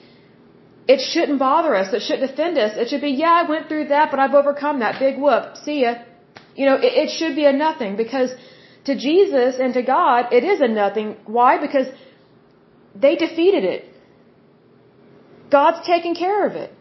it 0.88 1.00
shouldn't 1.12 1.40
bother 1.40 1.76
us. 1.76 1.94
It 1.94 2.02
shouldn't 2.02 2.32
offend 2.32 2.58
us. 2.58 2.78
It 2.78 2.90
should 2.90 3.02
be, 3.02 3.14
yeah, 3.24 3.42
I 3.42 3.50
went 3.50 3.68
through 3.68 3.88
that, 3.88 4.12
but 4.12 4.20
I've 4.20 4.36
overcome 4.36 4.80
that. 4.80 5.00
Big 5.00 5.18
whoop. 5.18 5.58
See 5.64 5.82
ya. 5.82 5.96
You 6.56 6.66
know, 6.68 6.76
it, 6.76 6.94
it 7.04 7.10
should 7.18 7.36
be 7.36 7.46
a 7.46 7.54
nothing 7.54 7.96
because 7.96 8.32
to 8.86 8.96
Jesus 8.96 9.56
and 9.60 9.74
to 9.74 9.82
God, 9.82 10.32
it 10.32 10.44
is 10.44 10.62
a 10.62 10.68
nothing. 10.68 11.18
Why? 11.26 11.60
Because 11.60 11.88
they 12.94 13.16
defeated 13.16 13.64
it. 13.64 13.86
God's 15.52 15.86
taking 15.88 16.16
care 16.16 16.46
of 16.48 16.54
it. 16.54 16.72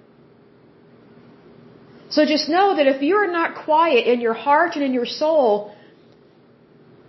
So 2.11 2.25
just 2.27 2.49
know 2.49 2.77
that 2.77 2.87
if 2.87 3.03
you're 3.03 3.31
not 3.31 3.65
quiet 3.65 4.07
in 4.07 4.21
your 4.21 4.35
heart 4.35 4.77
and 4.77 4.85
in 4.85 4.93
your 4.93 5.07
soul, 5.07 5.75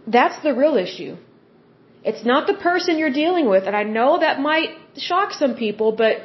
that's 0.08 0.42
the 0.42 0.54
real 0.54 0.78
issue. 0.78 1.18
It's 2.04 2.24
not 2.26 2.48
the 2.48 2.54
person 2.54 2.98
you're 2.98 3.18
dealing 3.24 3.50
with. 3.50 3.66
And 3.68 3.76
I 3.76 3.84
know 3.84 4.20
that 4.20 4.40
might 4.40 4.70
shock 4.96 5.34
some 5.34 5.56
people, 5.56 5.92
but 5.92 6.18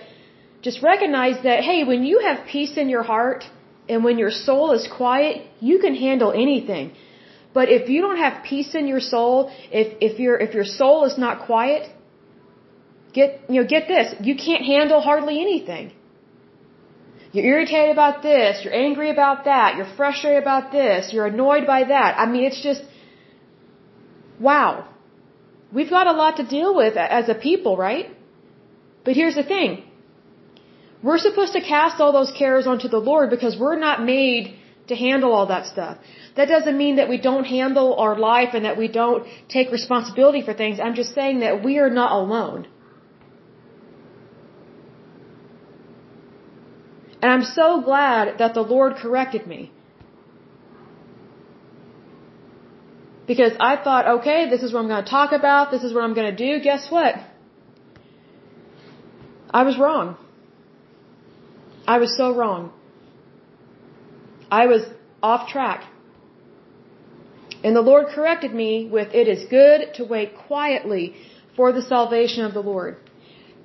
just 0.62 0.82
recognize 0.82 1.42
that, 1.42 1.60
hey, 1.60 1.84
when 1.84 2.04
you 2.04 2.20
have 2.20 2.46
peace 2.46 2.76
in 2.76 2.88
your 2.88 3.02
heart 3.02 3.44
and 3.88 4.04
when 4.04 4.18
your 4.18 4.30
soul 4.30 4.72
is 4.72 4.88
quiet, 4.88 5.46
you 5.60 5.78
can 5.78 5.94
handle 5.94 6.32
anything. 6.32 6.92
But 7.52 7.68
if 7.68 7.88
you 7.88 8.00
don't 8.00 8.18
have 8.18 8.44
peace 8.44 8.74
in 8.74 8.86
your 8.86 9.00
soul, 9.00 9.50
if, 9.72 9.96
if 10.00 10.18
your, 10.20 10.36
if 10.38 10.54
your 10.54 10.64
soul 10.64 11.04
is 11.04 11.16
not 11.18 11.46
quiet, 11.46 11.90
get, 13.12 13.40
you 13.48 13.62
know, 13.62 13.66
get 13.66 13.88
this, 13.88 14.14
you 14.20 14.36
can't 14.36 14.64
handle 14.64 15.00
hardly 15.00 15.40
anything. 15.40 15.92
You're 17.32 17.46
irritated 17.46 17.92
about 17.92 18.22
this, 18.22 18.64
you're 18.64 18.74
angry 18.74 19.10
about 19.10 19.44
that, 19.44 19.76
you're 19.76 19.92
frustrated 19.96 20.42
about 20.42 20.72
this, 20.72 21.12
you're 21.12 21.26
annoyed 21.26 21.66
by 21.66 21.84
that. 21.84 22.18
I 22.18 22.26
mean, 22.26 22.44
it's 22.44 22.62
just, 22.62 22.82
wow. 24.40 24.88
We've 25.72 25.90
got 25.90 26.08
a 26.08 26.12
lot 26.12 26.38
to 26.38 26.44
deal 26.46 26.74
with 26.74 26.96
as 26.96 27.28
a 27.28 27.34
people, 27.34 27.76
right? 27.76 28.10
But 29.04 29.14
here's 29.14 29.36
the 29.36 29.44
thing. 29.44 29.84
We're 31.02 31.18
supposed 31.18 31.54
to 31.54 31.60
cast 31.60 32.00
all 32.00 32.12
those 32.12 32.32
cares 32.32 32.66
onto 32.66 32.88
the 32.88 32.98
Lord 32.98 33.30
because 33.30 33.56
we're 33.58 33.78
not 33.78 34.04
made 34.04 34.56
to 34.88 34.96
handle 34.96 35.32
all 35.32 35.46
that 35.46 35.66
stuff. 35.66 35.96
That 36.36 36.48
doesn't 36.48 36.76
mean 36.76 36.96
that 36.96 37.08
we 37.08 37.18
don't 37.18 37.44
handle 37.44 37.94
our 37.94 38.18
life 38.18 38.50
and 38.54 38.64
that 38.64 38.76
we 38.76 38.88
don't 38.88 39.26
take 39.48 39.70
responsibility 39.70 40.42
for 40.42 40.52
things. 40.52 40.78
I'm 40.80 40.94
just 40.94 41.14
saying 41.14 41.40
that 41.40 41.64
we 41.64 41.78
are 41.78 41.90
not 41.90 42.12
alone. 42.12 42.66
And 47.22 47.30
I'm 47.30 47.44
so 47.44 47.80
glad 47.80 48.38
that 48.38 48.54
the 48.54 48.62
Lord 48.62 48.96
corrected 48.96 49.46
me. 49.46 49.72
Because 53.26 53.52
I 53.60 53.76
thought, 53.76 54.08
okay, 54.18 54.48
this 54.50 54.62
is 54.62 54.72
what 54.72 54.80
I'm 54.80 54.88
going 54.88 55.04
to 55.04 55.10
talk 55.10 55.32
about, 55.32 55.70
this 55.70 55.84
is 55.84 55.94
what 55.94 56.02
I'm 56.02 56.14
going 56.14 56.34
to 56.34 56.40
do. 56.46 56.62
Guess 56.64 56.90
what? 56.90 57.14
I 59.50 59.62
was 59.62 59.78
wrong. 59.78 60.16
I 61.94 61.98
was 62.02 62.10
so 62.16 62.26
wrong. 62.38 62.62
I 64.60 64.66
was 64.72 64.82
off 65.28 65.42
track. 65.54 65.80
And 67.64 67.74
the 67.78 67.86
Lord 67.90 68.04
corrected 68.16 68.52
me 68.62 68.72
with, 68.96 69.08
It 69.22 69.26
is 69.34 69.40
good 69.58 69.80
to 69.96 70.04
wait 70.04 70.30
quietly 70.48 71.04
for 71.56 71.72
the 71.72 71.82
salvation 71.94 72.44
of 72.48 72.54
the 72.58 72.66
Lord. 72.72 72.92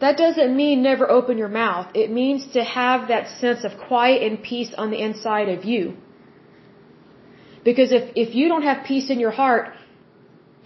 That 0.04 0.18
doesn't 0.24 0.52
mean 0.64 0.82
never 0.82 1.06
open 1.18 1.38
your 1.44 1.54
mouth. 1.64 1.88
It 2.04 2.10
means 2.22 2.42
to 2.58 2.64
have 2.64 3.08
that 3.14 3.26
sense 3.44 3.62
of 3.68 3.78
quiet 3.90 4.20
and 4.28 4.42
peace 4.52 4.74
on 4.84 4.90
the 4.94 5.02
inside 5.08 5.50
of 5.56 5.64
you. 5.72 5.84
Because 7.64 7.92
if, 8.00 8.06
if 8.24 8.36
you 8.38 8.48
don't 8.52 8.68
have 8.72 8.80
peace 8.92 9.08
in 9.14 9.20
your 9.26 9.36
heart, 9.44 9.66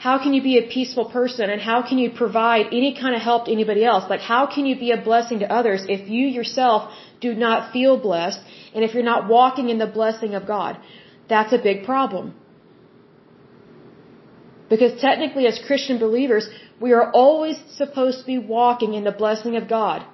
how 0.06 0.18
can 0.24 0.34
you 0.34 0.42
be 0.42 0.58
a 0.58 0.66
peaceful 0.76 1.06
person 1.12 1.50
and 1.54 1.62
how 1.62 1.80
can 1.88 1.98
you 1.98 2.10
provide 2.10 2.68
any 2.80 2.92
kind 3.00 3.14
of 3.16 3.22
help 3.22 3.46
to 3.46 3.52
anybody 3.52 3.84
else? 3.84 4.06
Like 4.10 4.22
how 4.22 4.44
can 4.54 4.66
you 4.66 4.76
be 4.80 4.92
a 4.92 5.02
blessing 5.10 5.40
to 5.40 5.52
others 5.60 5.86
if 5.96 6.10
you 6.10 6.26
yourself 6.40 6.94
do 7.20 7.34
not 7.46 7.74
feel 7.74 7.98
blessed 8.10 8.40
and 8.74 8.86
if 8.86 8.94
you're 8.94 9.12
not 9.14 9.28
walking 9.28 9.68
in 9.70 9.78
the 9.78 9.92
blessing 10.00 10.36
of 10.36 10.48
God? 10.48 10.80
That's 11.28 11.52
a 11.52 11.58
big 11.58 11.84
problem. 11.84 12.34
Because 14.70 15.02
technically 15.02 15.48
as 15.48 15.60
Christian 15.68 16.00
believers, 16.00 16.48
we 16.80 16.94
are 16.94 17.12
always 17.12 17.58
supposed 17.82 18.20
to 18.22 18.26
be 18.26 18.38
walking 18.38 18.94
in 18.94 19.04
the 19.04 19.18
blessing 19.24 19.58
of 19.58 19.68
God. 19.68 20.06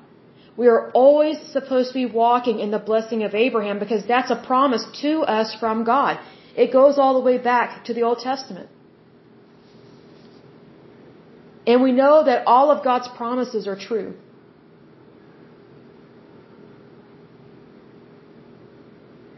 We 0.58 0.68
are 0.68 0.90
always 0.92 1.38
supposed 1.56 1.90
to 1.90 1.94
be 1.94 2.08
walking 2.08 2.60
in 2.60 2.72
the 2.72 2.80
blessing 2.80 3.22
of 3.24 3.36
Abraham 3.36 3.78
because 3.78 4.04
that's 4.08 4.32
a 4.32 4.42
promise 4.52 4.86
to 5.02 5.20
us 5.40 5.54
from 5.60 5.84
God. 5.84 6.20
It 6.56 6.72
goes 6.72 6.98
all 6.98 7.14
the 7.14 7.26
way 7.30 7.38
back 7.38 7.86
to 7.86 7.94
the 7.94 8.04
Old 8.04 8.20
Testament. 8.20 8.70
And 11.68 11.82
we 11.82 11.92
know 11.92 12.24
that 12.24 12.46
all 12.46 12.70
of 12.72 12.84
God's 12.84 13.08
promises 13.18 13.68
are 13.68 13.76
true. 13.76 14.14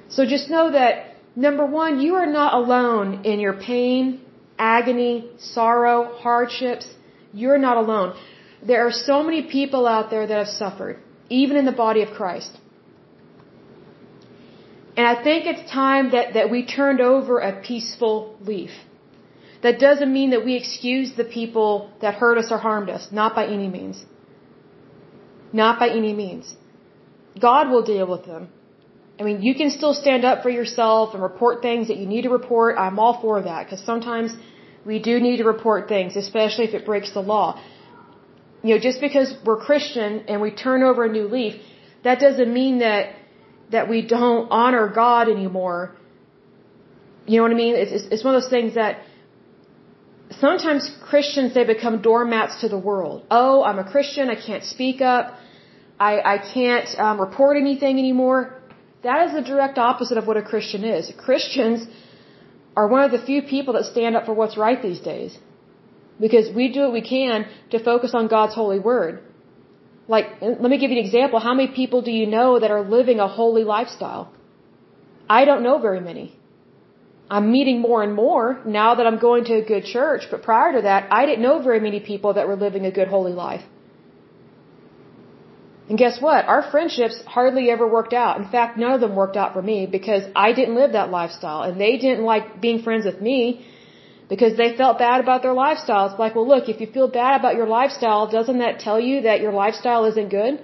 So 0.10 0.26
just 0.26 0.50
know 0.50 0.72
that, 0.72 1.16
number 1.36 1.66
one, 1.66 2.00
you 2.02 2.16
are 2.16 2.26
not 2.26 2.54
alone 2.54 3.24
in 3.24 3.40
your 3.40 3.54
pain, 3.54 4.22
agony, 4.58 5.30
sorrow, 5.38 6.16
hardships. 6.16 6.88
You're 7.34 7.60
not 7.60 7.78
alone. 7.78 8.16
There 8.66 8.86
are 8.88 8.92
so 8.92 9.22
many 9.24 9.44
people 9.44 9.86
out 9.86 10.10
there 10.10 10.26
that 10.26 10.38
have 10.38 10.48
suffered, 10.48 10.98
even 11.30 11.56
in 11.56 11.66
the 11.66 11.78
body 11.86 12.02
of 12.02 12.10
Christ. 12.20 12.58
And 14.98 15.06
I 15.06 15.24
think 15.24 15.46
it's 15.46 15.70
time 15.72 16.12
that, 16.12 16.34
that 16.34 16.50
we 16.50 16.66
turned 16.66 17.00
over 17.00 17.38
a 17.38 17.62
peaceful 17.62 18.36
leaf. 18.42 18.72
That 19.68 19.80
doesn't 19.88 20.12
mean 20.18 20.30
that 20.34 20.44
we 20.48 20.54
excuse 20.56 21.10
the 21.22 21.26
people 21.40 21.72
that 22.02 22.14
hurt 22.22 22.38
us 22.42 22.52
or 22.56 22.60
harmed 22.68 22.90
us. 22.98 23.04
Not 23.20 23.32
by 23.40 23.46
any 23.56 23.70
means. 23.78 23.98
Not 25.62 25.74
by 25.82 25.90
any 26.02 26.14
means. 26.20 26.46
God 27.48 27.64
will 27.72 27.86
deal 27.94 28.08
with 28.14 28.24
them. 28.32 28.44
I 29.20 29.24
mean, 29.28 29.42
you 29.48 29.54
can 29.62 29.70
still 29.80 29.96
stand 30.04 30.24
up 30.30 30.38
for 30.46 30.52
yourself 30.60 31.16
and 31.16 31.22
report 31.32 31.56
things 31.68 31.90
that 31.90 31.98
you 32.02 32.08
need 32.14 32.24
to 32.28 32.34
report. 32.40 32.78
I'm 32.84 32.98
all 33.06 33.16
for 33.24 33.36
that 33.50 33.66
because 33.66 33.84
sometimes 33.92 34.30
we 34.92 35.00
do 35.10 35.20
need 35.28 35.38
to 35.44 35.48
report 35.56 35.90
things, 35.96 36.16
especially 36.16 36.66
if 36.70 36.74
it 36.80 36.86
breaks 36.92 37.12
the 37.18 37.26
law. 37.34 37.48
You 38.64 38.72
know, 38.76 38.80
just 38.90 39.02
because 39.08 39.36
we're 39.46 39.62
Christian 39.70 40.12
and 40.30 40.38
we 40.48 40.52
turn 40.66 40.82
over 40.92 41.04
a 41.10 41.12
new 41.18 41.28
leaf, 41.38 41.56
that 42.06 42.20
doesn't 42.26 42.54
mean 42.62 42.80
that 42.86 43.04
that 43.76 43.90
we 43.94 44.00
don't 44.16 44.48
honor 44.62 44.88
God 45.04 45.28
anymore. 45.38 45.80
You 47.26 47.36
know 47.38 47.46
what 47.48 47.56
I 47.58 47.62
mean? 47.66 47.76
It's, 47.76 48.08
it's 48.14 48.24
one 48.24 48.34
of 48.36 48.42
those 48.42 48.54
things 48.58 48.76
that 48.82 48.94
sometimes 50.32 50.92
Christians, 51.10 51.54
they 51.54 51.64
become 51.64 52.02
doormats 52.02 52.62
to 52.62 52.70
the 52.70 52.78
world. 52.78 53.26
Oh, 53.32 53.64
I'm 53.64 53.80
a 53.80 53.90
Christian. 53.90 54.30
I 54.30 54.36
can't 54.36 54.64
speak 54.64 55.02
up. 55.02 55.38
I, 56.00 56.20
I 56.34 56.38
can't 56.38 56.88
um, 57.00 57.20
report 57.20 57.58
anything 57.58 57.98
anymore. 57.98 58.54
That 59.04 59.28
is 59.28 59.34
the 59.34 59.42
direct 59.42 59.78
opposite 59.78 60.18
of 60.18 60.28
what 60.28 60.38
a 60.38 60.42
Christian 60.42 60.84
is. 60.84 61.12
Christians 61.18 61.88
are 62.76 62.88
one 62.88 63.04
of 63.04 63.12
the 63.12 63.22
few 63.30 63.42
people 63.42 63.74
that 63.74 63.86
stand 63.86 64.16
up 64.16 64.26
for 64.26 64.34
what's 64.34 64.58
right 64.58 64.82
these 64.82 65.00
days. 65.00 65.38
Because 66.20 66.52
we 66.54 66.72
do 66.72 66.82
what 66.82 66.94
we 66.94 67.02
can 67.02 67.46
to 67.72 67.84
focus 67.84 68.12
on 68.14 68.28
God's 68.28 68.56
holy 68.56 68.80
word. 68.80 69.22
Like, 70.08 70.42
let 70.42 70.70
me 70.74 70.78
give 70.78 70.92
you 70.92 71.00
an 71.00 71.06
example. 71.06 71.40
How 71.40 71.54
many 71.54 71.70
people 71.82 72.02
do 72.02 72.12
you 72.12 72.26
know 72.26 72.60
that 72.60 72.72
are 72.72 72.82
living 72.82 73.20
a 73.20 73.28
holy 73.28 73.64
lifestyle? 73.64 74.34
I 75.30 75.46
don't 75.46 75.64
know 75.64 75.78
very 75.80 76.00
many. 76.00 76.38
I'm 77.30 77.52
meeting 77.52 77.82
more 77.82 78.04
and 78.04 78.14
more 78.14 78.60
now 78.66 78.96
that 78.96 79.06
I'm 79.06 79.20
going 79.20 79.44
to 79.46 79.56
a 79.56 79.62
good 79.62 79.86
church, 79.86 80.28
but 80.32 80.44
prior 80.44 80.72
to 80.78 80.82
that, 80.84 81.08
I 81.12 81.26
didn't 81.26 81.44
know 81.48 81.62
very 81.62 81.80
many 81.80 82.00
people 82.00 82.34
that 82.36 82.48
were 82.48 82.56
living 82.56 82.86
a 82.86 82.92
good 82.92 83.10
holy 83.10 83.34
life. 83.34 83.64
And 85.90 85.98
guess 85.98 86.22
what? 86.22 86.46
Our 86.46 86.64
friendships 86.72 87.18
hardly 87.26 87.70
ever 87.70 87.88
worked 87.88 88.14
out. 88.14 88.38
In 88.38 88.48
fact, 88.56 88.78
none 88.78 88.92
of 88.92 89.02
them 89.02 89.16
worked 89.16 89.38
out 89.38 89.54
for 89.54 89.62
me 89.62 89.86
because 89.86 90.24
I 90.36 90.52
didn't 90.54 90.76
live 90.76 90.94
that 90.94 91.10
lifestyle 91.12 91.62
and 91.64 91.80
they 91.80 91.98
didn't 91.98 92.26
like 92.26 92.60
being 92.60 92.82
friends 92.82 93.06
with 93.06 93.22
me 93.22 93.66
because 94.30 94.58
they 94.58 94.76
felt 94.76 94.98
bad 95.00 95.22
about 95.22 95.42
their 95.44 95.54
lifestyle. 95.54 96.10
It's 96.10 96.20
like, 96.20 96.36
well, 96.36 96.48
look, 96.48 96.68
if 96.68 96.82
you 96.82 96.88
feel 96.88 97.08
bad 97.08 97.40
about 97.40 97.56
your 97.56 97.68
lifestyle, 97.68 98.28
doesn't 98.28 98.60
that 98.60 98.80
tell 98.80 99.00
you 99.00 99.22
that 99.22 99.40
your 99.40 99.54
lifestyle 99.54 100.04
isn't 100.06 100.30
good? 100.30 100.60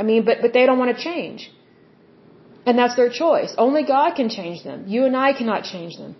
I 0.00 0.02
mean, 0.02 0.24
but, 0.24 0.38
but 0.40 0.54
they 0.54 0.64
don't 0.64 0.78
want 0.78 0.96
to 0.96 1.02
change. 1.02 1.50
And 2.64 2.78
that's 2.78 2.96
their 2.96 3.10
choice. 3.10 3.54
Only 3.58 3.82
God 3.84 4.14
can 4.14 4.28
change 4.28 4.62
them. 4.62 4.84
You 4.86 5.04
and 5.04 5.16
I 5.16 5.32
cannot 5.32 5.64
change 5.64 5.96
them. 5.96 6.14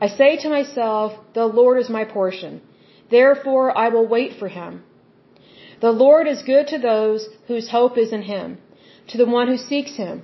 I 0.00 0.08
say 0.08 0.36
to 0.38 0.48
myself, 0.48 1.12
the 1.34 1.46
Lord 1.46 1.78
is 1.80 1.88
my 1.88 2.04
portion. 2.04 2.60
Therefore 3.10 3.76
I 3.76 3.88
will 3.88 4.06
wait 4.06 4.38
for 4.38 4.48
him. 4.48 4.82
The 5.80 5.90
Lord 5.90 6.26
is 6.26 6.42
good 6.42 6.68
to 6.68 6.78
those 6.78 7.28
whose 7.46 7.68
hope 7.68 7.96
is 7.96 8.12
in 8.12 8.22
him, 8.22 8.58
to 9.08 9.18
the 9.18 9.26
one 9.26 9.48
who 9.48 9.56
seeks 9.56 9.94
him. 9.96 10.22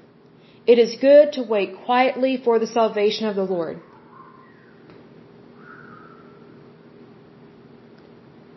It 0.67 0.79
is 0.79 0.97
good 1.01 1.33
to 1.35 1.43
wait 1.43 1.77
quietly 1.85 2.37
for 2.45 2.59
the 2.59 2.67
salvation 2.67 3.27
of 3.29 3.37
the 3.37 3.45
Lord. 3.45 3.81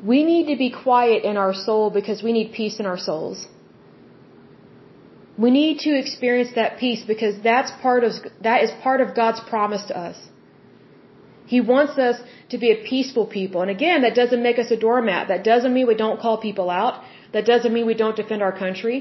We 0.03 0.23
need 0.23 0.47
to 0.47 0.57
be 0.57 0.69
quiet 0.69 1.23
in 1.23 1.37
our 1.37 1.53
soul 1.53 1.89
because 1.89 2.23
we 2.23 2.31
need 2.31 2.51
peace 2.53 2.79
in 2.79 2.85
our 2.85 2.97
souls. 2.97 3.47
We 5.43 5.51
need 5.51 5.79
to 5.85 5.91
experience 6.03 6.51
that 6.55 6.77
peace 6.83 7.03
because 7.13 7.35
that's 7.49 7.71
part 7.85 8.03
of, 8.03 8.13
that 8.41 8.63
is 8.63 8.71
part 8.87 9.01
of 9.01 9.15
God's 9.15 9.41
promise 9.51 9.83
to 9.89 9.97
us. 9.97 10.17
He 11.53 11.59
wants 11.61 11.97
us 12.07 12.17
to 12.49 12.57
be 12.63 12.71
a 12.71 12.77
peaceful 12.91 13.25
people. 13.25 13.61
And 13.61 13.71
again, 13.71 14.01
that 14.01 14.15
doesn't 14.15 14.43
make 14.47 14.59
us 14.63 14.69
a 14.71 14.79
doormat. 14.87 15.29
That 15.29 15.43
doesn't 15.51 15.73
mean 15.73 15.87
we 15.87 15.95
don't 16.05 16.19
call 16.19 16.37
people 16.47 16.69
out. 16.69 17.03
That 17.33 17.45
doesn't 17.45 17.73
mean 17.73 17.85
we 17.85 17.93
don't 18.03 18.17
defend 18.21 18.41
our 18.47 18.55
country. 18.65 18.97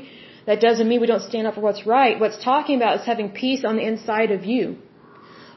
That 0.46 0.61
doesn't 0.61 0.88
mean 0.90 1.01
we 1.01 1.09
don't 1.12 1.27
stand 1.31 1.46
up 1.49 1.55
for 1.57 1.62
what's 1.68 1.85
right. 1.87 2.20
What's 2.20 2.38
talking 2.51 2.77
about 2.77 3.01
is 3.01 3.07
having 3.12 3.31
peace 3.31 3.64
on 3.64 3.77
the 3.77 3.87
inside 3.92 4.31
of 4.31 4.44
you. 4.44 4.77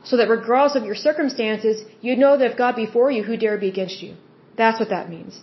So 0.04 0.18
that 0.18 0.30
regardless 0.30 0.76
of 0.80 0.86
your 0.86 0.96
circumstances, 0.96 1.84
you 2.02 2.15
know 2.15 2.38
that 2.38 2.52
if 2.52 2.58
God 2.58 2.76
be 2.76 2.88
for 2.98 3.12
you, 3.12 3.22
who 3.24 3.38
dare 3.38 3.58
be 3.58 3.68
against 3.68 4.02
you? 4.02 4.15
That's 4.58 4.80
what 4.80 4.89
that 4.89 5.10
means. 5.10 5.39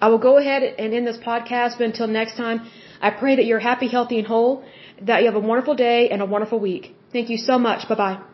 I 0.00 0.08
will 0.08 0.18
go 0.18 0.36
ahead 0.38 0.62
and 0.64 0.92
end 0.92 1.06
this 1.06 1.18
podcast, 1.18 1.78
but 1.78 1.86
until 1.90 2.08
next 2.08 2.36
time, 2.36 2.68
I 3.02 3.10
pray 3.10 3.36
that 3.36 3.44
you're 3.44 3.64
happy, 3.70 3.88
healthy, 3.88 4.18
and 4.18 4.26
whole, 4.26 4.64
that 5.02 5.20
you 5.20 5.26
have 5.26 5.36
a 5.44 5.46
wonderful 5.52 5.74
day 5.74 6.08
and 6.10 6.22
a 6.22 6.26
wonderful 6.34 6.60
week. 6.60 6.94
Thank 7.12 7.28
you 7.28 7.36
so 7.36 7.58
much. 7.58 7.88
Bye 7.88 7.94
bye. 7.96 8.31